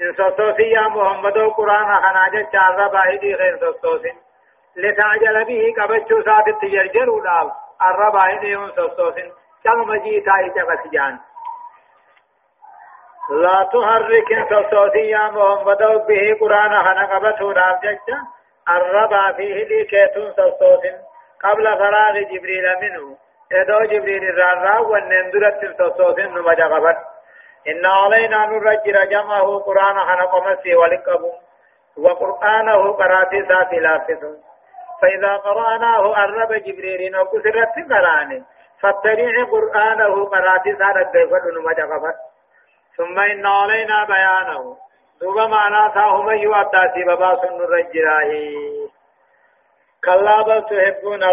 [0.02, 4.18] إن سوسوسي يا محمد قرآن خناجة چارة باهدي غير سوسوسين
[4.76, 9.32] لتعجل به قبچو ساتت تجرجر ولال الرباهدي هم سوسوسين
[9.64, 11.20] كم مجيتا يتغس جان.
[13.30, 14.30] لا تحرك
[14.72, 18.18] صوتي يا محمد به قرآن هنقبت وداب ججا
[18.70, 20.84] الربا فيه لكيتون صوت
[21.43, 23.18] قبل فراغ جبريل منه
[23.51, 26.97] ادو جبريل الرارا والنندرت صوت نمجا قبت
[27.68, 31.32] إن علينا نرجر جمعه قرآن هنقمسي ولقبو
[31.97, 34.24] وقرآنه قراتي ساتي لافظ
[35.01, 38.45] فإذا قرأناه الرب جبريل وكسرت قرآنه
[38.84, 41.24] فاتبع قرآنه قراتي ساتي
[41.56, 42.18] نمجا قبت
[42.98, 44.78] ثم إن علينا بيانه.
[45.22, 48.32] دوبا معنا ساهم يؤدى سببا سن الرجلاه
[50.06, 51.24] كلا بل تحبون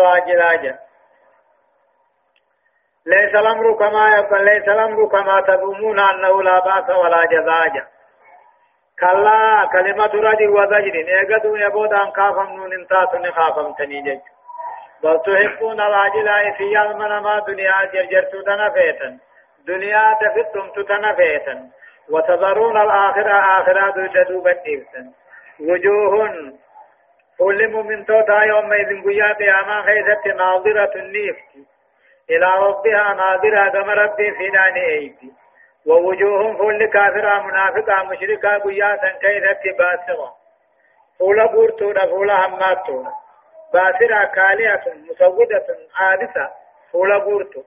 [3.07, 7.87] ليس الأمر كما يقول ليس الأمر كما تظنون أنه لا بأس ولا جزاجة
[9.01, 10.95] كلا كلمة رد وزجر.
[11.09, 14.21] نيغدو يبود أن كافم نون انتات نخافم تنيجج
[15.03, 19.19] بل تحبون العاجلة في المنما دنيا جرجرتو تنفيتا
[19.67, 21.71] دنيا تفتم تتنفيتا
[22.11, 25.13] وتذرون الآخرة آخرة دوجدوا بديبتا
[25.61, 26.53] وجوه
[27.39, 31.53] كل من توتا يوم إذن قيات أما خيثت ناظرة النيفت
[32.31, 35.33] إلى ربها ناظرة كما ربي في دان أيدي
[35.87, 40.35] ووجوه كل كافرة منافقة مشركة قياتا كيثت باسرة
[41.19, 43.13] فولا بورتونا فولا هماتونا
[43.75, 45.67] باسرة كالية مسودة
[46.01, 46.51] عادسة
[46.93, 47.63] فولا بورتو.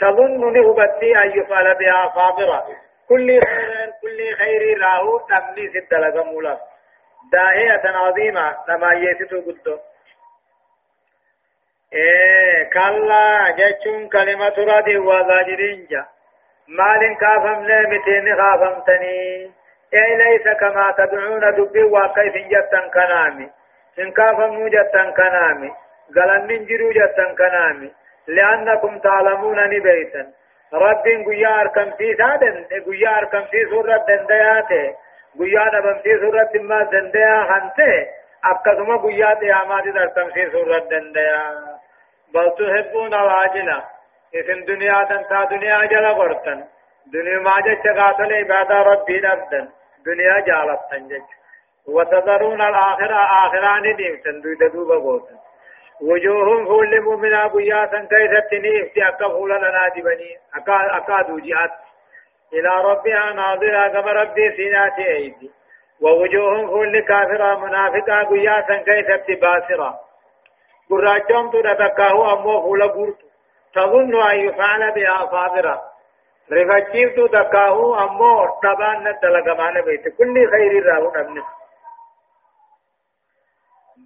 [0.00, 2.66] تظن نهبتي أن يفعل بها خاطرة.
[3.08, 6.58] كل خير كل خير راهو تمني ست لغمولا
[7.32, 9.78] داهية عظيمة لما يسيتو قدو
[11.92, 16.06] إيه كلا جتشون كلمة رد وزاجرين جا
[16.68, 19.50] مال كافم نامتين خافمتني
[19.94, 23.50] إيه ليس كما تدعون دبي وكيف جتا كنامي
[23.98, 25.70] إن كافم جتا كنامي
[26.16, 27.90] قلن من جرو جتا كنامي
[28.26, 30.32] لأنكم تعلمون نبيتا
[30.72, 34.94] رب قيا أركم في سادن قيا أركم في سورة دندياته
[35.38, 38.06] قيا نبم في سورة ما دنديا هنته
[38.44, 41.42] أكثما قيا تيامات أركم في سورة دنديا
[42.34, 43.84] بل تحبون العاجلة
[44.34, 46.64] إذن دنيا تنتا دنيا جل قرطن
[47.06, 49.68] دنيا ما جت قاتل عبادة ربي نبدن
[50.06, 51.26] دنيا جالت تنجج
[51.88, 53.16] وتذرون الآخرة
[53.46, 55.36] آخران ديمتن دودا قوتن
[56.02, 61.70] وجوههم فول مؤمنا قياسا كيف تنيفتي أكا فول لنا دبني أكا, أكا دوجات
[62.52, 65.50] إلى ربها ناظرة كما ربي سيناتي أيدي.
[66.02, 70.00] ووجوههم فول كافرة منافقة قياسا كيف تباسرة.
[70.90, 73.18] قراجهم تدتكاه أمو فول قرط.
[73.74, 75.80] تظن أن يفعل بها فاضرة.
[76.52, 80.16] رفاجيب تدكاه أمو تبان ندلقمان بيت.
[80.18, 81.59] كل خير راهو نبنه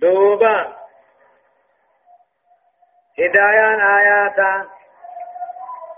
[0.01, 0.57] دوبا
[3.19, 4.67] هدايان آياتا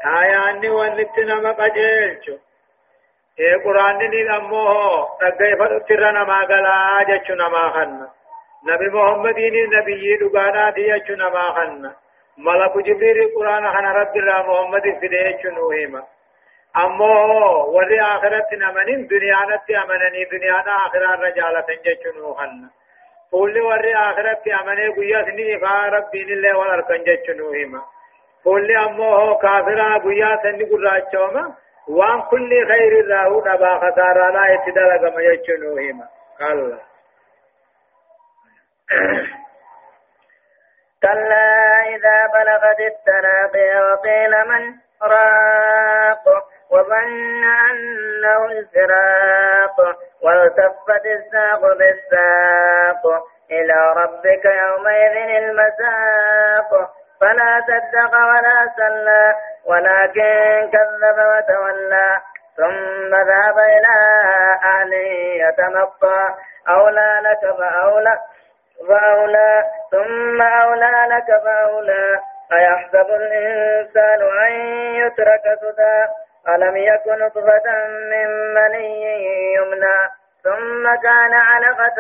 [0.05, 2.37] آياني ونت نما قجلچو
[3.39, 4.65] اے قرآن نی امو
[5.21, 6.77] تگئی فتر نما گلا
[7.09, 7.91] جچو نما خن
[8.69, 11.83] نبی محمد نی نبی دگانا دی جچو نما خن
[12.39, 16.03] ملک جبريل قرآن خن رب الله محمد فدی چنو هما
[16.85, 17.13] امو
[17.75, 22.59] وری آخرت نمنین دنیا نتی امننی دنیا نا آخرت رجالتن جچو خن
[23.37, 27.83] فولي وري آخرت أمنه قيا سني فا ربين الله والأركان جتشنو هما
[28.45, 31.55] فولي أمو هو كافرا قيا سني قراتشوما
[31.89, 36.09] وان كل خير راهو نبا خسارا لا يتدلق ما يتشنو هما
[36.41, 36.79] قال
[41.03, 46.25] كلا إذا بلغت التراقي وقيل من راق
[46.71, 53.03] وظن أنه الفراق والتفت الساق بالساق
[53.51, 56.91] إلى ربك يومئذ المساق.
[57.21, 59.35] فلا صدق ولا سلى
[59.67, 62.21] ولكن كذب وتولى.
[62.57, 63.97] ثم ذهب إلى
[64.65, 65.09] أهله
[65.49, 66.25] يتمطى.
[66.69, 68.19] أولى لك فأولى
[68.89, 69.65] فأولى.
[69.91, 72.21] ثم أولى لك فأولى.
[72.53, 74.53] أيحسب الإنسان أن
[74.95, 76.26] يترك سدى.
[76.49, 79.05] ألم يكن نطفة من مني
[79.55, 79.99] يمنى
[80.45, 81.99] ثم كان علقة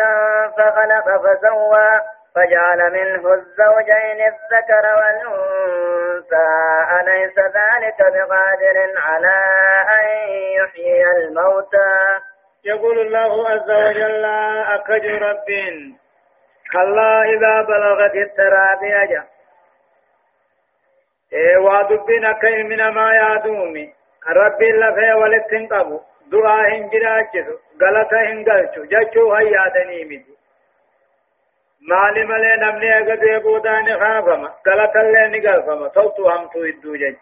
[0.57, 2.01] فخلق فسوى
[2.35, 6.49] فجعل منه الزوجين الذكر والأنثى.
[7.01, 9.43] أليس ذلك بقادر على
[10.01, 10.09] أن
[10.59, 12.19] يحيي الموتى؟
[12.65, 14.25] يقول الله عز وجل
[14.75, 15.47] أكج رب
[16.73, 19.25] كلا إذا بلغت الترابي أجا
[21.33, 23.96] إيه وادبين كي من ما يادومي.
[24.29, 26.01] ربي لفه ولتن قبو
[26.33, 30.37] دعا هنجراجسو غلطة هنگلچو جچو هيادني مدي
[31.89, 37.21] مالي ملي نمني اگدي بوداني خافما غلطة اللي نگلفما توتو همتو ادو جچ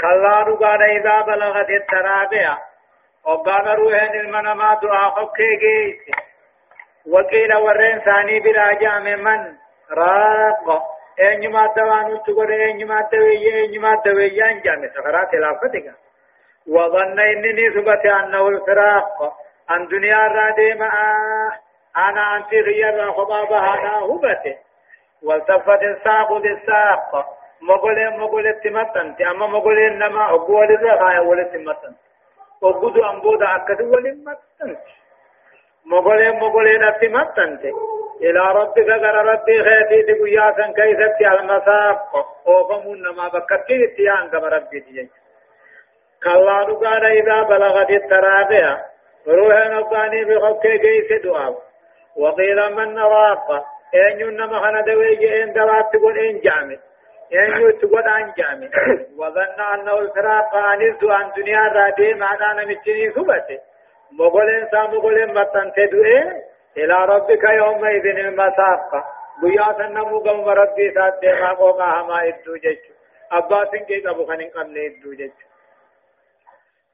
[0.00, 2.58] كلا رغانا إذا بلغت الترابية
[3.24, 6.12] وقال روحين المنما دعا خبكي جيسي
[7.06, 9.56] وقيل ورين ثاني براجع من
[9.90, 10.82] راق
[11.20, 15.94] اينما دوانو تقول اينما دوية اينما دوية انجام سخرات خلافتك
[16.68, 19.36] وظن انني ثبت انه الفراق
[19.70, 20.90] ان دنيا رادي ما
[21.96, 24.56] أنا انت غير خبابها أنا هبته
[25.22, 27.26] والتفت الساق بالساق
[27.62, 31.94] مغولي مغولي تمتن اما مغولي انما اقوال الرغاية ولي تمتن
[32.62, 34.10] وقدو انبودا اكدو ولي
[35.86, 37.58] متن مغولي مغولي نفسي متن
[38.22, 41.98] إلى ربك غير ربي خيتي تقويا سن كيست المساق
[42.46, 45.10] وفمون ما بكتي تيان كما ربي تيجي
[46.22, 48.84] كلا قال إذا بلغت الترابع
[49.28, 51.56] روح نقاني بخبك كيس دعاب
[52.16, 53.50] وقيل من راق
[53.94, 56.80] أن ينما خنا دويجي إن دوات تقول إن جامد
[57.32, 58.70] أن يتقول أن جامد
[59.18, 63.58] وظن أنه الفراق عن عن دنيا رادي معنا نمتني ثبته
[64.12, 66.22] مغول إنسان مغول متن تدوئه
[66.76, 69.18] إلى ربك يومئذ المساق.
[69.42, 72.78] بيات النمو قوم ربي سات ما قوقا هما إدو جج
[73.32, 75.36] أباسن كي قبو خنين قمنا إدو جج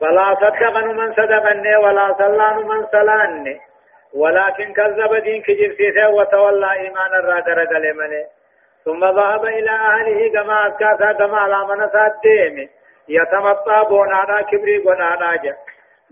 [0.01, 3.61] فلا صدقن من صدقن ولا صلان من صلان
[4.15, 8.25] ولكن كذب دين كجب سيسه وتولى إيمان الرادر قلمنه
[8.85, 12.69] ثم ذهب إلى أهله كما أسكاسا كما على من ساتهم
[13.09, 15.57] يتمطى بونانا كبري بونانا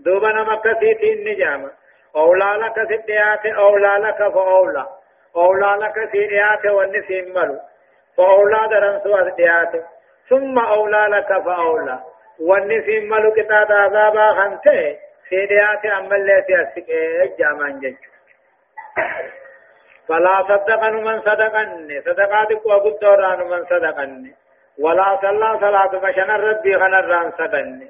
[0.05, 1.71] جا دوبنا مكسيتين نجامه
[2.15, 4.85] أولى لك سديات أولى لك فأولى
[5.35, 7.59] أولى لك سديات والنسيم ملو
[8.17, 9.85] فأولى درن سوى سديات
[10.29, 11.99] ثم أولى لك فأولى
[12.39, 14.97] والنسيم ملو كتاب عذابا خنته
[15.29, 16.87] سديات أما اللي سيسك
[17.39, 17.95] جامان جج
[20.07, 24.33] فلا صدقن من صدقن صدقاتك وقد دوران من صدقن
[24.79, 27.87] ولا صلى صلاة مشن ربي غنران صدقن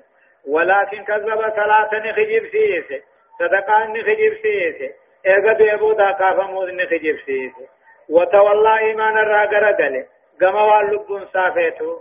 [0.48, 3.04] ولكن كذب صلاة خجب سيسه
[3.40, 4.94] صدقان نخجب سيسه
[5.28, 7.68] ايغا بيبو دا كافا مود نخجب سيسه
[8.10, 10.06] وتولى إيمان الراغر قال
[10.40, 11.98] كما واللبون صافيتو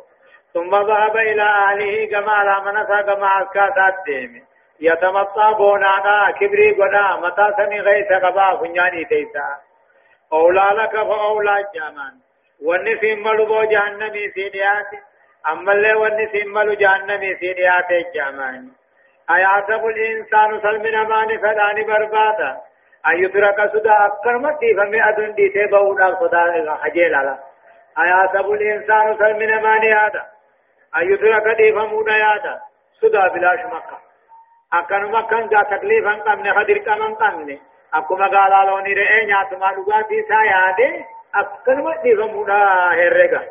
[0.55, 4.43] ثم ذهب إلى أهله كما على منسا كما اسكاسات ديمه
[4.81, 9.47] يتمطى بونانا كبري قنا متى سمي غيث قبا فنياني تيسا.
[10.33, 12.15] أولى لك فأولى جامان.
[12.67, 14.91] والنسي ملو جهنمي سيديات
[15.51, 18.71] أما اللي والنسي ملو جهنمي سيديات جامان
[19.31, 22.61] أيعتب الإنسان سلمنا مان فلان بربادا.
[23.07, 27.39] أن يترك سدا أكثر متي فمي أدن دي تبعونا صدا حجيل على.
[27.99, 30.27] أيعتب الإنسان سلمنا مان هذا
[30.97, 32.61] أن يترك دي فمونا يادا.
[33.01, 33.99] سدا بلاش مكة.
[34.73, 37.59] أكن مكان جا تكليفا قمنا خدر كمان قمنا
[37.95, 43.43] أكما قالا لوني رئي نياتما لغاتي سا يادي أكن متي فمونا هرقا.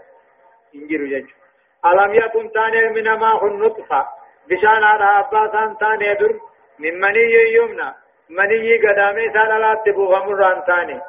[0.75, 1.40] إنجيرو جج
[1.85, 4.05] ألم يكن تاني من ما هو النطفة؟
[4.49, 6.33] بشان على أباسان تاني در
[6.79, 7.93] من مني يمنى.
[8.29, 11.01] مني قدامي سال لا تبوغ مران تاني.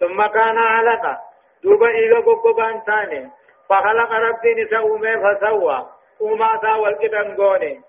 [0.00, 1.18] ثم كان علقة
[1.64, 3.30] دوبا إيغا قبقان تاني.
[3.68, 5.86] فخلق ربي نسومي فسوى.
[6.20, 7.80] وما والكتن قوني.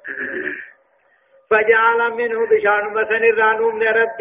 [1.50, 4.20] فجعل منه بشان مثل الرانوم لرب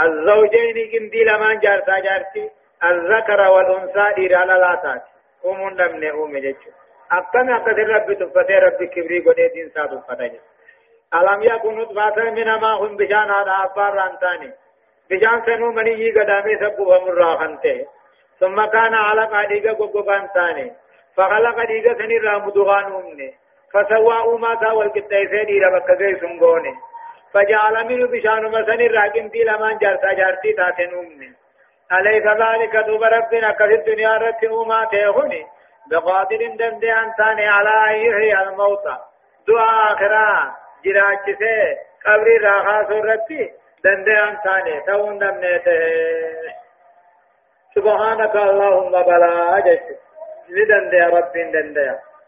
[0.00, 2.50] الزوجين كندي لمن جارتا جارتي.
[2.84, 5.10] الذكر والأنثى إيرانا لا تاتي.
[5.44, 6.83] ومن نمني أومي جيشو
[7.18, 10.40] أكم أكد رب تفتي رب كبري قد دين ساد فتاجا
[11.14, 14.50] ألم يكن نطفة من ما هم بشان هذا أبار رانتاني
[15.10, 17.86] بشان سنو مني قدامي سبو هم راخنته
[18.40, 20.72] ثم كان على ديغا قبقان ثاني
[21.16, 23.34] فخلق ديغا سني رامدغان أمني.
[23.72, 26.74] فسوى أمتا والكتايسين إلى بكذي سنغوني.
[27.32, 31.32] فجعل منه بشان مسني راكن دي لمن جارتا جارتي تاتن أمني.
[31.92, 35.46] أليس ذلك دوب ربنا كفي الدنيا رتي أماته هني
[35.90, 38.96] بقادر دند أنسان على أن يحيي الموتى
[39.48, 43.52] دعاء آخرة جراجسه قبر راحة سورتي
[43.84, 46.54] دند أنسان تون دمنيته.
[47.74, 49.82] سبحانك اللهم بلا جش
[50.48, 51.78] لدند رب دند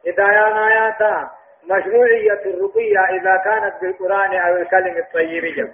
[0.07, 1.31] هدايا آياتا
[1.65, 5.73] مشروعية الرقية إذا كانت بالقرآن أو الكلم الطيب جم.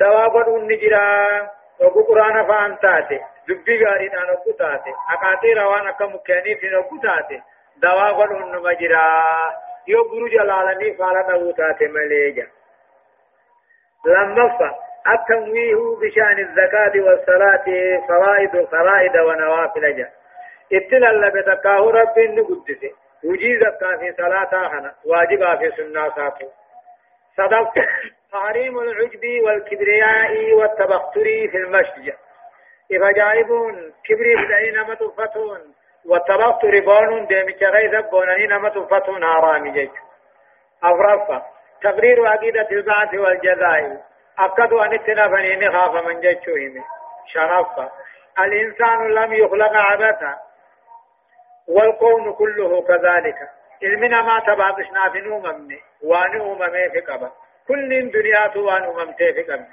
[0.00, 1.50] دوا قد نجرا
[1.80, 3.20] وقرآن فانتاتي.
[3.50, 7.42] Dubbii gaariidhaan hoggu taate akaatii waan akka mukkeeniitiin hoggu taate
[7.86, 9.02] dawaa godhuun numa jira
[9.94, 12.46] yoo guru jalaalanii faala dhabuu taate malee ja
[14.04, 14.70] lammaffa
[15.08, 17.64] التنويه بشأن الزكاة والصلاة
[18.08, 20.12] فرائض فرائض ونوافل جاء
[20.72, 22.90] اتلا لبتكاه رب نقدسه
[23.24, 26.48] وجي زكاة في صلاة هنا واجبة في سنة ساتو
[27.36, 27.72] صدق
[28.32, 32.12] تحريم العجب والكبرياء والتبختر في المشي
[32.90, 35.74] إذا جائبون كبري بدأي متفتون
[36.06, 39.90] والتبختر بون ديمك غيث بونني متفتون حرام جيج
[40.82, 41.42] أفرفا
[41.82, 44.02] تقرير عقيدة البعث والجزاء.
[44.38, 46.84] أكد أن اتنافني خاف من جيجوهم
[47.26, 47.90] شرفا.
[48.38, 50.38] الإنسان لم يخلق عبثا.
[51.68, 53.36] والكون كله كذلك.
[53.82, 55.68] علمنا ما تبعضشنا في نومم
[56.04, 57.30] وان أممي في قبل
[57.68, 59.66] كل دنيا وان أممتي في قبل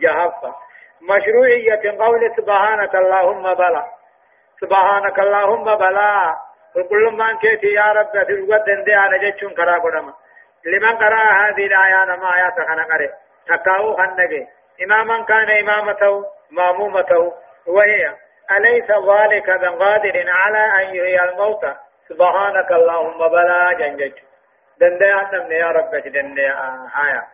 [0.00, 0.54] جهفا.
[1.02, 3.84] مشروعية قول سبحانك اللهم بلا
[4.60, 6.34] سبحانك اللهم بلا
[6.76, 10.12] وكل من كيتي يا رب في الوقت دي على جتشون كرا قدما
[10.66, 13.08] لمن قرأ هذه الآيات ما آيات خنا قرأ
[13.46, 14.46] تكاو خنجي
[14.84, 17.32] إماما كان إمامته مامومته.
[17.66, 18.14] وهي
[18.50, 21.74] أليس ذلك بقادر على أن يحيي الموتى
[22.08, 24.12] سبحانك اللهم بلا جنجج
[24.80, 26.54] دنديا نمني يا رب دنديا
[27.04, 27.33] آية.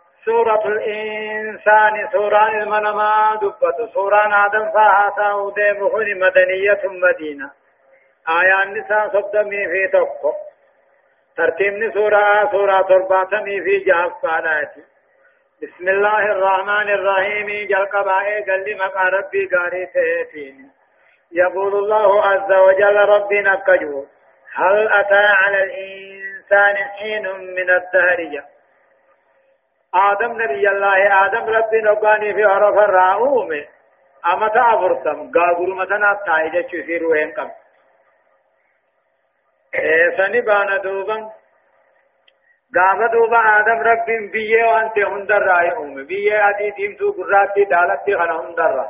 [0.25, 7.51] سورة الإنسان سورة المنما دبت سورة آدم فاها ودي مخن مدنية مدينة.
[8.29, 10.33] آية النساء صدمي في تقو
[11.37, 14.83] ترتيب سورة سورة ترباتمي في جهاز فالاتي
[15.61, 20.71] بسم الله الرحمن الرحيم جل قبائي قال لي مقا ربي قاري تهتين
[21.31, 24.05] يقول الله عز وجل ربي نكجو.
[24.53, 28.19] هل أتى على الإنسان حين من الدهر
[29.93, 33.51] آدم نبي الله آدم ربي نقاني في عرف الرعوم
[34.33, 37.51] أما تعبرتم قاقر متنا تايجة شفير وين قم
[40.17, 41.29] سني بانا دوبا
[42.75, 48.75] قام دوبا آدم ربي بيه وانت هندر أم بيه أدي ديمتو قراتي دالتي خنا هندر
[48.75, 48.89] رأي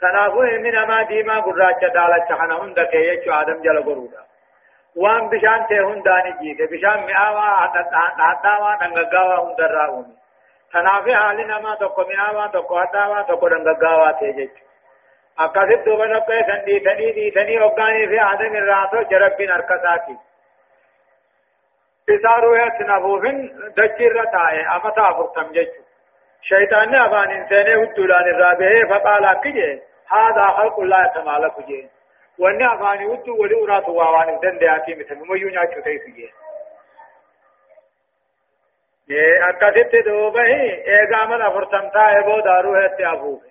[0.00, 4.22] تنافو من ما ديما قراتي دالتي خنا هندر تيجو آدم جل قرودا
[4.96, 7.50] وان بشان ته هنداني بشان مئاوا
[8.18, 10.18] حتاوا ننگاوا هندر رأي
[10.72, 13.48] تنافي حالي نما تقو مئاوا تقو حتاوا تقو
[14.20, 14.48] تيجو
[15.44, 20.16] akkasitti duuba noqqee san dhiitanii dhiitanii hoggaanii fi aadam irraa too jarabbiin harkasaati
[22.14, 23.38] isaaru yatnafuufin
[23.76, 25.84] dachirra taa'e amata afurtam jechu
[26.48, 29.70] shaytaanni afaan hin seene hudduudhaan irraa bahee faqaala akki jee
[30.14, 31.84] haadaa halqullaa yatamaalaku jee
[32.46, 36.32] wanni afaanii hudduu wali uraatu waa waan hin danda'atii miti mumayyuu nyaachuu ta'etu jee
[39.48, 43.48] akkasitti duuba eegaa mana afurtam taa'e booda ruuhetti afuufe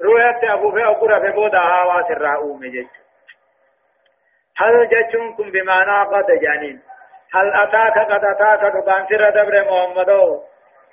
[0.00, 3.00] ruuhetti afuufe ogura fe booda haawaa sirraa uume jechu
[4.60, 6.80] hal jechuun kun bimaanaa qada jaaniin
[7.34, 10.42] هل أتاك قد أتاك دبان سر دبر محمدو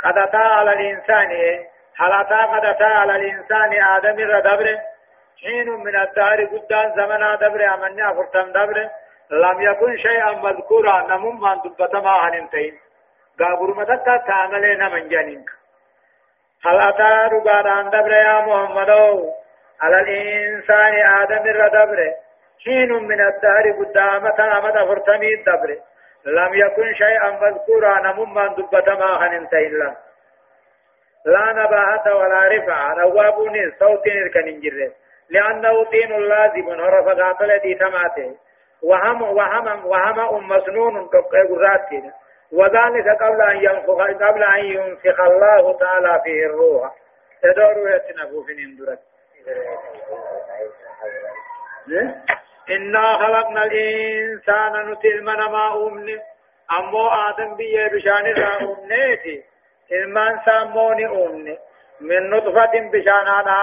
[0.04, 1.32] قد أتى على الإنسان
[2.00, 4.68] هل أتى قد أتى على الإنسان آدم الدبر
[5.43, 8.89] حين من الدهر قدان زمنا دبر أمني أفرتم دبر
[9.32, 12.80] لم يكن شيئا مذكورا نمم من دبتما عن انتين
[13.40, 15.50] قابر متكا تعملين من جنينك
[16.66, 19.32] هل أتى رقادان دبر يا محمدو
[19.82, 22.12] على الإنسان آدم الدبر
[22.66, 25.78] حين من الدهر قدامة أمد أفرتمي الدبر
[26.26, 29.96] لم يكن شيئا مذكورا نمم من دبتما هننت إلا
[31.26, 34.92] لا نباهة ولا رفع روابون صوت الكننجر
[35.30, 38.36] لأنه طين لازم هرف قاتل دي تماته
[38.84, 41.90] وهم وهم وهم مسنون قرات
[42.52, 46.95] وذلك قبل أن ينفخ قبل أن ينفخ الله تعالى فيه الروح.
[47.43, 49.00] تدور يتنفو في نندرك
[52.70, 56.20] إنا خلقنا الإنسان نتل من ما أمني
[56.80, 59.43] أمو آدم بيه بشان را أمنيتي.
[59.91, 61.58] إلمان ساموني أمني
[62.02, 63.56] من نطفة بشان هذا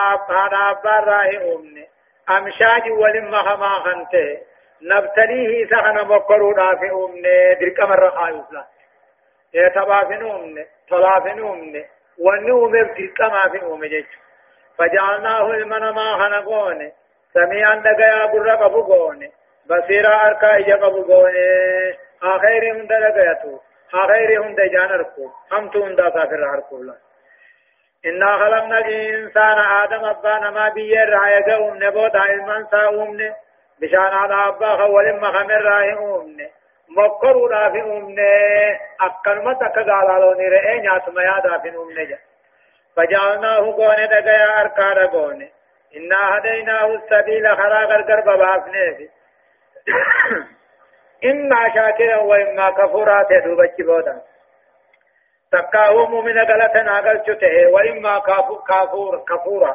[0.70, 1.89] أبار راه أمني
[2.30, 4.41] أمشاج ولما خما خنته
[4.82, 8.45] نبتليه سخنا مقرو دافي أمني درك مرة خايف
[9.55, 11.84] لا يتبافن أمني طلافن أمني
[12.18, 14.07] ونو مبتلك ما في أمني
[14.78, 16.92] فجعلناه المنما خنقون
[17.34, 19.30] سميعا دقيا برق بقون
[19.66, 21.32] بصيرا أركا إجا بقون
[22.22, 23.59] آخير هند دقيتو
[23.94, 26.96] آخير هند جان ركو همتو هند كافر ركو الله
[28.07, 33.32] إنا خلقنا الإنسان آدم أبانا ما بيير رأي قوم نبوت علمان ساومن
[33.80, 36.48] بشان على أبا خول ما خمر رأي أمن
[36.89, 38.18] مكروا رافي أمن
[39.01, 42.18] أكلمة كقالالوني رأي نيات ما يادافي أمن جا
[42.97, 45.49] فجعلناه قون دقيا أركار قون
[45.97, 49.09] إنا هديناه السبيل خراغ القرب بافنه
[51.24, 54.22] إما شاكرا وإما كفورا تدوبك بودا
[55.53, 59.74] تكاو مؤمن غلطنا غلطته وإما كافور كفورا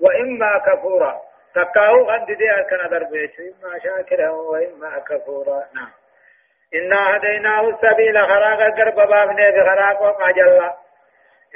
[0.00, 1.20] وإما كفورا
[1.54, 5.90] تكاو غند دي أكنا دربيش إما شاكرا وإما كفورا نعم
[6.74, 10.60] إنا هديناه السبيل خراق القرب بابنه بخراق وقاجل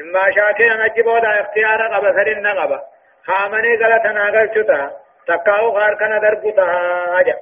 [0.00, 2.80] إما شاكرا نجبو دا اختيار قبا سرين قبا
[3.26, 4.90] خامني غلطنا غلطتا
[5.26, 7.36] تكاو خاركنا دربتا هاجا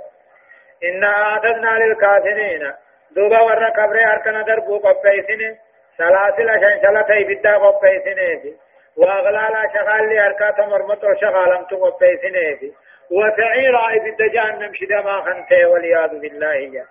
[0.85, 2.73] إنا أعتدنا للكافرين.
[3.17, 5.59] دوبا ورا كبري أركنا دربو قبيسين.
[5.99, 8.59] سلاسل شنشلة إبدا قبيسين.
[8.97, 12.75] وأغلال شغال لي أركات مرمطو شغالم تو قبيسين.
[13.11, 16.71] وسعير إبدا جهنم شدا ما خنته والعياذ بالله.
[16.73, 16.85] جا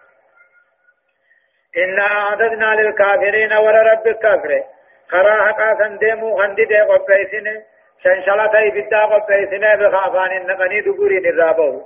[1.77, 4.63] إنا أعتدنا للكافرين ورا رب الكافر
[5.09, 7.63] خرا حقا سندمو خندي دي قبيسين
[8.03, 11.81] شنشلة إبدا قبيسين بخافان النقني دبوري نرابو.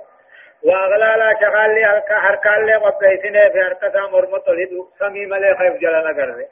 [0.64, 6.12] وأغلالا شغال لي هلكا هركال لي قبيسين في هركتا مرمطو لدو سمي ملي خيف جلنا
[6.18, 6.44] قرر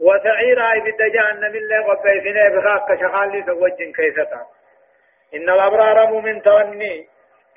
[0.00, 4.42] وسعير اي بد جهنم اللي قبيسين بخاك شغال لي سوجن كيستا.
[5.34, 7.08] إن الأبرار مؤمن توني.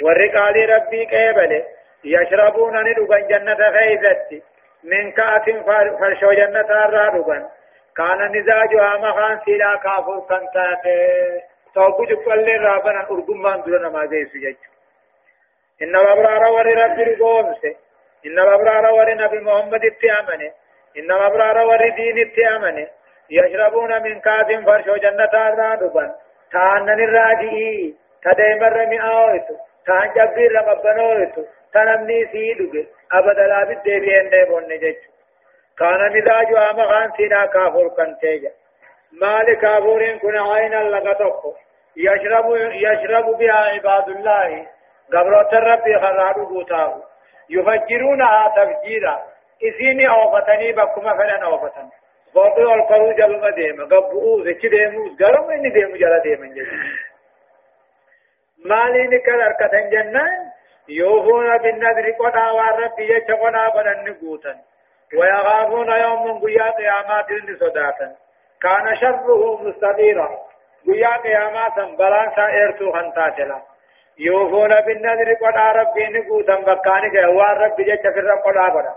[0.03, 1.63] والرقال ربي قيبل
[2.03, 4.50] يشربون ندوغن جنة خيزتي.
[4.83, 5.45] من كأس
[5.99, 7.47] فرشو جنة الرادوغن
[7.97, 11.41] كان مزاجها مخان سيلا كافر كنتاته
[11.75, 14.55] توقو جبال رابنا أرقم دون ما زي سجج
[15.81, 17.63] إن الأبرار ور رب رقومس
[18.25, 20.51] إن الأبرار ور نبي محمد اتيامنه.
[20.97, 22.87] إن الأبرار ور دين اتيامنه.
[23.31, 26.15] يشربون من كاس فرشو جنة الرادبا
[26.51, 29.55] تانن الراجئي تديم الرمي آويتو
[29.85, 32.83] تان جبير رقبنويتو تنمني سيدوغ
[33.13, 34.97] أبدا لا بدي بيين ديبون نجج
[35.77, 38.51] كان مزاج آمغان سينا كافور كنتيجا
[39.21, 41.53] مال كافورين كن عين لغتوكو
[41.97, 44.67] يشرب يشرب بها عباد الله.
[45.13, 47.03] قبرات ربي خرابو بوتاو.
[47.49, 49.23] يفجرونها تفجيرا.
[49.63, 51.89] إسيني أوفتني بكما فلن أوفتن.
[52.33, 56.71] فوقي والقرو جلما ديما قبؤو زكي ديمو قرم إني ديمو جلا ديما جدا
[58.65, 60.50] مالي نكال أركتن جنان
[60.89, 64.55] يوفون بالنذر قدا والربي يتقنا بدن قوتا
[65.17, 67.25] ويغافون يوم قيا قيامات
[67.59, 68.15] صداتا
[68.61, 70.29] كان شره مستديرا
[70.87, 73.61] قيا قيامات بلان سائرتو خنتاتلا
[74.19, 78.93] يوفون بالنذر قد ربي نقوتا بكاني جوار ربي جيش في الرب قد آبنا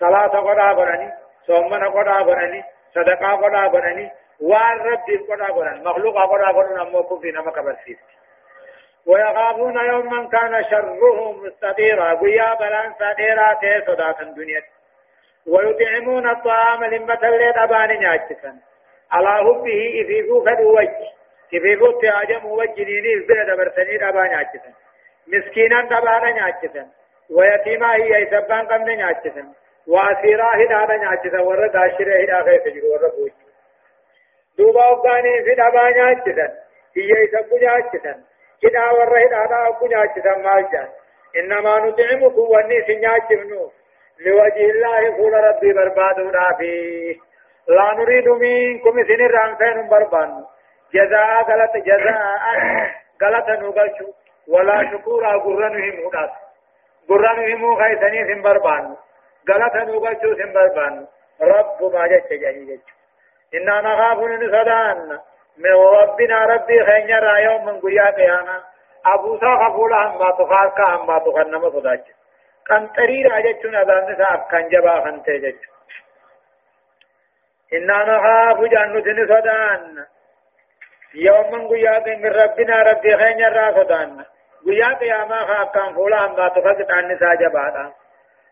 [0.00, 1.10] صلاة قد آبناني
[1.46, 2.64] صومنا قد آبناني
[2.94, 4.10] صدقاء قد آبناني
[4.40, 7.98] وار ربي قد آبناني مخلوق قد آبناني أموكم في نمك برسيس
[9.06, 14.62] ويخافون يوما كان شره مستطيرا قيا بلان ساديرا تي صداة الدنيا
[15.46, 18.56] ويطعمون الطعام لمة اللي أباني ناجسا
[19.12, 21.16] على حبه إفيفو فدو وجه.
[21.50, 24.72] كيفيفو تياجم وجنيني بيد برسني دبا نياچسن
[25.26, 26.86] مسكينا دبا نياچسن
[27.30, 29.46] ويتيما هي يسبان قم نياچسن
[29.86, 33.32] وأسيرا هدا نياچسن ور داشره هدا غير تجرو ور بوج
[34.58, 36.52] دوبا وغاني في دبا نياچسن
[36.96, 38.18] هي يسبو نياچسن
[38.62, 40.88] كدا ور هدا دا ابو نياچسن مالجان
[41.36, 43.70] انما نطعمكم وني سنياچنو
[44.24, 47.20] لوجه الله قول ربي بربادو رافي
[47.68, 50.46] لا نريد منكم سنر رانفين بربانو
[50.94, 52.42] جزاء غلط جزاء
[53.22, 54.06] غلط نوغلچو
[54.48, 56.32] ولا شكورا غرنهم مودات
[57.10, 58.96] غرنهم مو خيسني سن بربان
[59.50, 61.06] غلط نوغلچو سن بربان
[61.40, 62.78] رب ما جت جاهي
[63.54, 65.18] إنا نخاف من صدان
[65.58, 68.62] من ربنا ربي خينيا را يوم من قيا قيانا.
[69.06, 72.00] أبو سا خفولا هم باتو خالقا هم باتو خنما صداج
[72.66, 75.70] كان ترير أجتشون أذان نسا كان جبا خنته جتشو
[77.72, 80.06] إنا نخاف جنة صدان.
[81.14, 84.24] يوم قيا من ربنا ربي خين الرافضان
[84.66, 87.92] قيا قياما خاكام فولا هم باتفقت عن نساء جبادا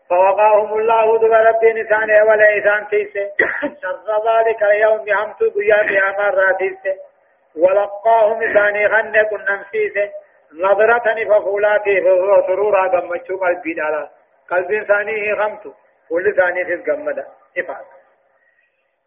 [0.09, 3.29] فوقاهم الله دب ربي نسان ولا إسان تيسي
[3.81, 6.93] شر ذلك اليوم همت قيا قياما راتيسي
[7.57, 10.09] ولقاهم إساني خن كن نمسيسي
[10.53, 14.09] نظرة ففولاتي وسرورا قمتشو قلبي دالا.
[14.49, 15.73] قلب ثاني خمت
[16.09, 17.25] كل ثاني في قمدا.
[17.57, 17.85] إفاد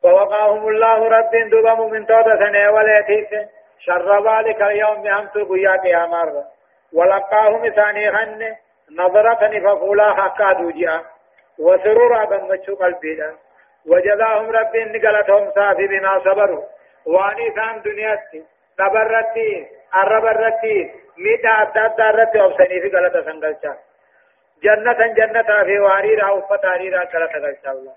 [0.02, 6.44] فوقاهم الله رب دبم من تودا سنة وليتيس شر ذلك اليوم بهمت قيا قيامار
[6.92, 8.56] ولقاهم ثاني خن
[8.96, 11.02] نظرة ففولا حقا دوجيا
[11.58, 13.36] وسرورا قمتشو قلبي دالا
[13.86, 16.64] وجزاهم رب نقلتهم صافي بما صبروا.
[17.06, 18.44] وأني ثان دنياتي
[18.78, 19.66] تبرتي
[20.02, 23.74] الربرتي ميتا أدى أدى أبسني في قلت سنقلشا.
[24.64, 27.94] جنة جنة في واريرا وفتاريرا قلت قلشا الله.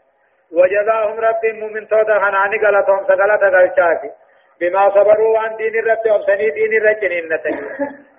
[0.53, 4.11] وجزاهم رب من تودا خناني قلتهم سقلت قلشا
[4.59, 7.67] بما صبروا عن دين الرب أبسني دين الرجنين نتجي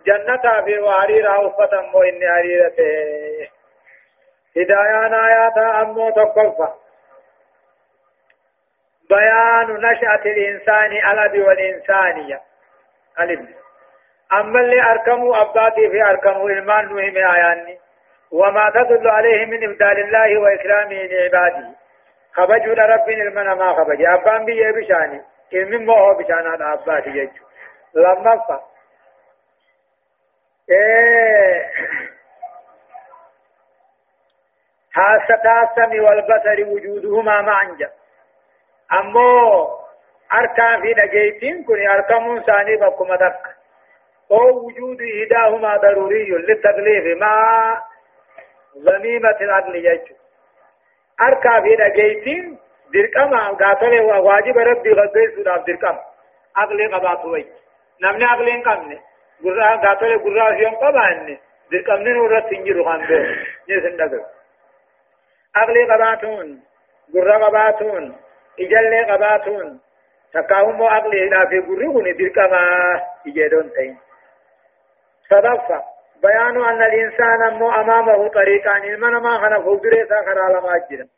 [0.06, 3.48] جنة في واريرا وفتم وإني عريرته
[4.56, 6.72] هدايان آيات أمو تقفى
[9.10, 12.40] بيان نشأة الإنسان الأب والإنسانية.
[13.20, 13.48] الابن
[14.32, 17.78] أما اللي أركموا أباتي في أركموا إلمان نوهم آياني.
[18.32, 21.68] وما تدل عليه من إبدال الله وإكرامه لعباده.
[22.34, 25.22] خبجوا لرب المنا ما خبج أبان بيه بشاني
[25.52, 27.44] علم ما هو بشانات أباتي يجو.
[27.94, 28.71] لما إيه
[34.92, 37.92] حاسة السمع والبصر وجودهما معا جاء
[38.92, 39.68] امو
[40.32, 43.42] اركان في دقيتين كن اركم ثاني بكم دك
[44.30, 47.36] أو وجود احداهما ضروري للتكليف مع
[48.78, 50.14] ضميمة العدل يجو
[51.20, 52.58] اركا في دقيتين
[52.94, 55.98] درقما غاتل واجب ربي غدي سودا درقم
[56.56, 57.46] عقل قبات وي
[58.02, 59.00] نمني عقل قمني
[59.44, 61.38] غرا غاتل غرا يوم قباني
[61.72, 63.18] درقم نور تنجر خاندو
[63.68, 64.12] نسن دغ
[65.56, 66.62] عقل قباتون
[67.14, 68.04] غرا قباتون
[68.58, 69.80] ijallee qabaatuun
[70.32, 72.60] takkaahummoo aqliidhaa fi gurri kun dirqama
[73.24, 73.96] ijeedon ta'in
[75.28, 75.82] sadaffا
[76.22, 81.08] بيان أن الإنسان مو أمامه طريقان المنما خنا فوقريسا خنا لما أجرم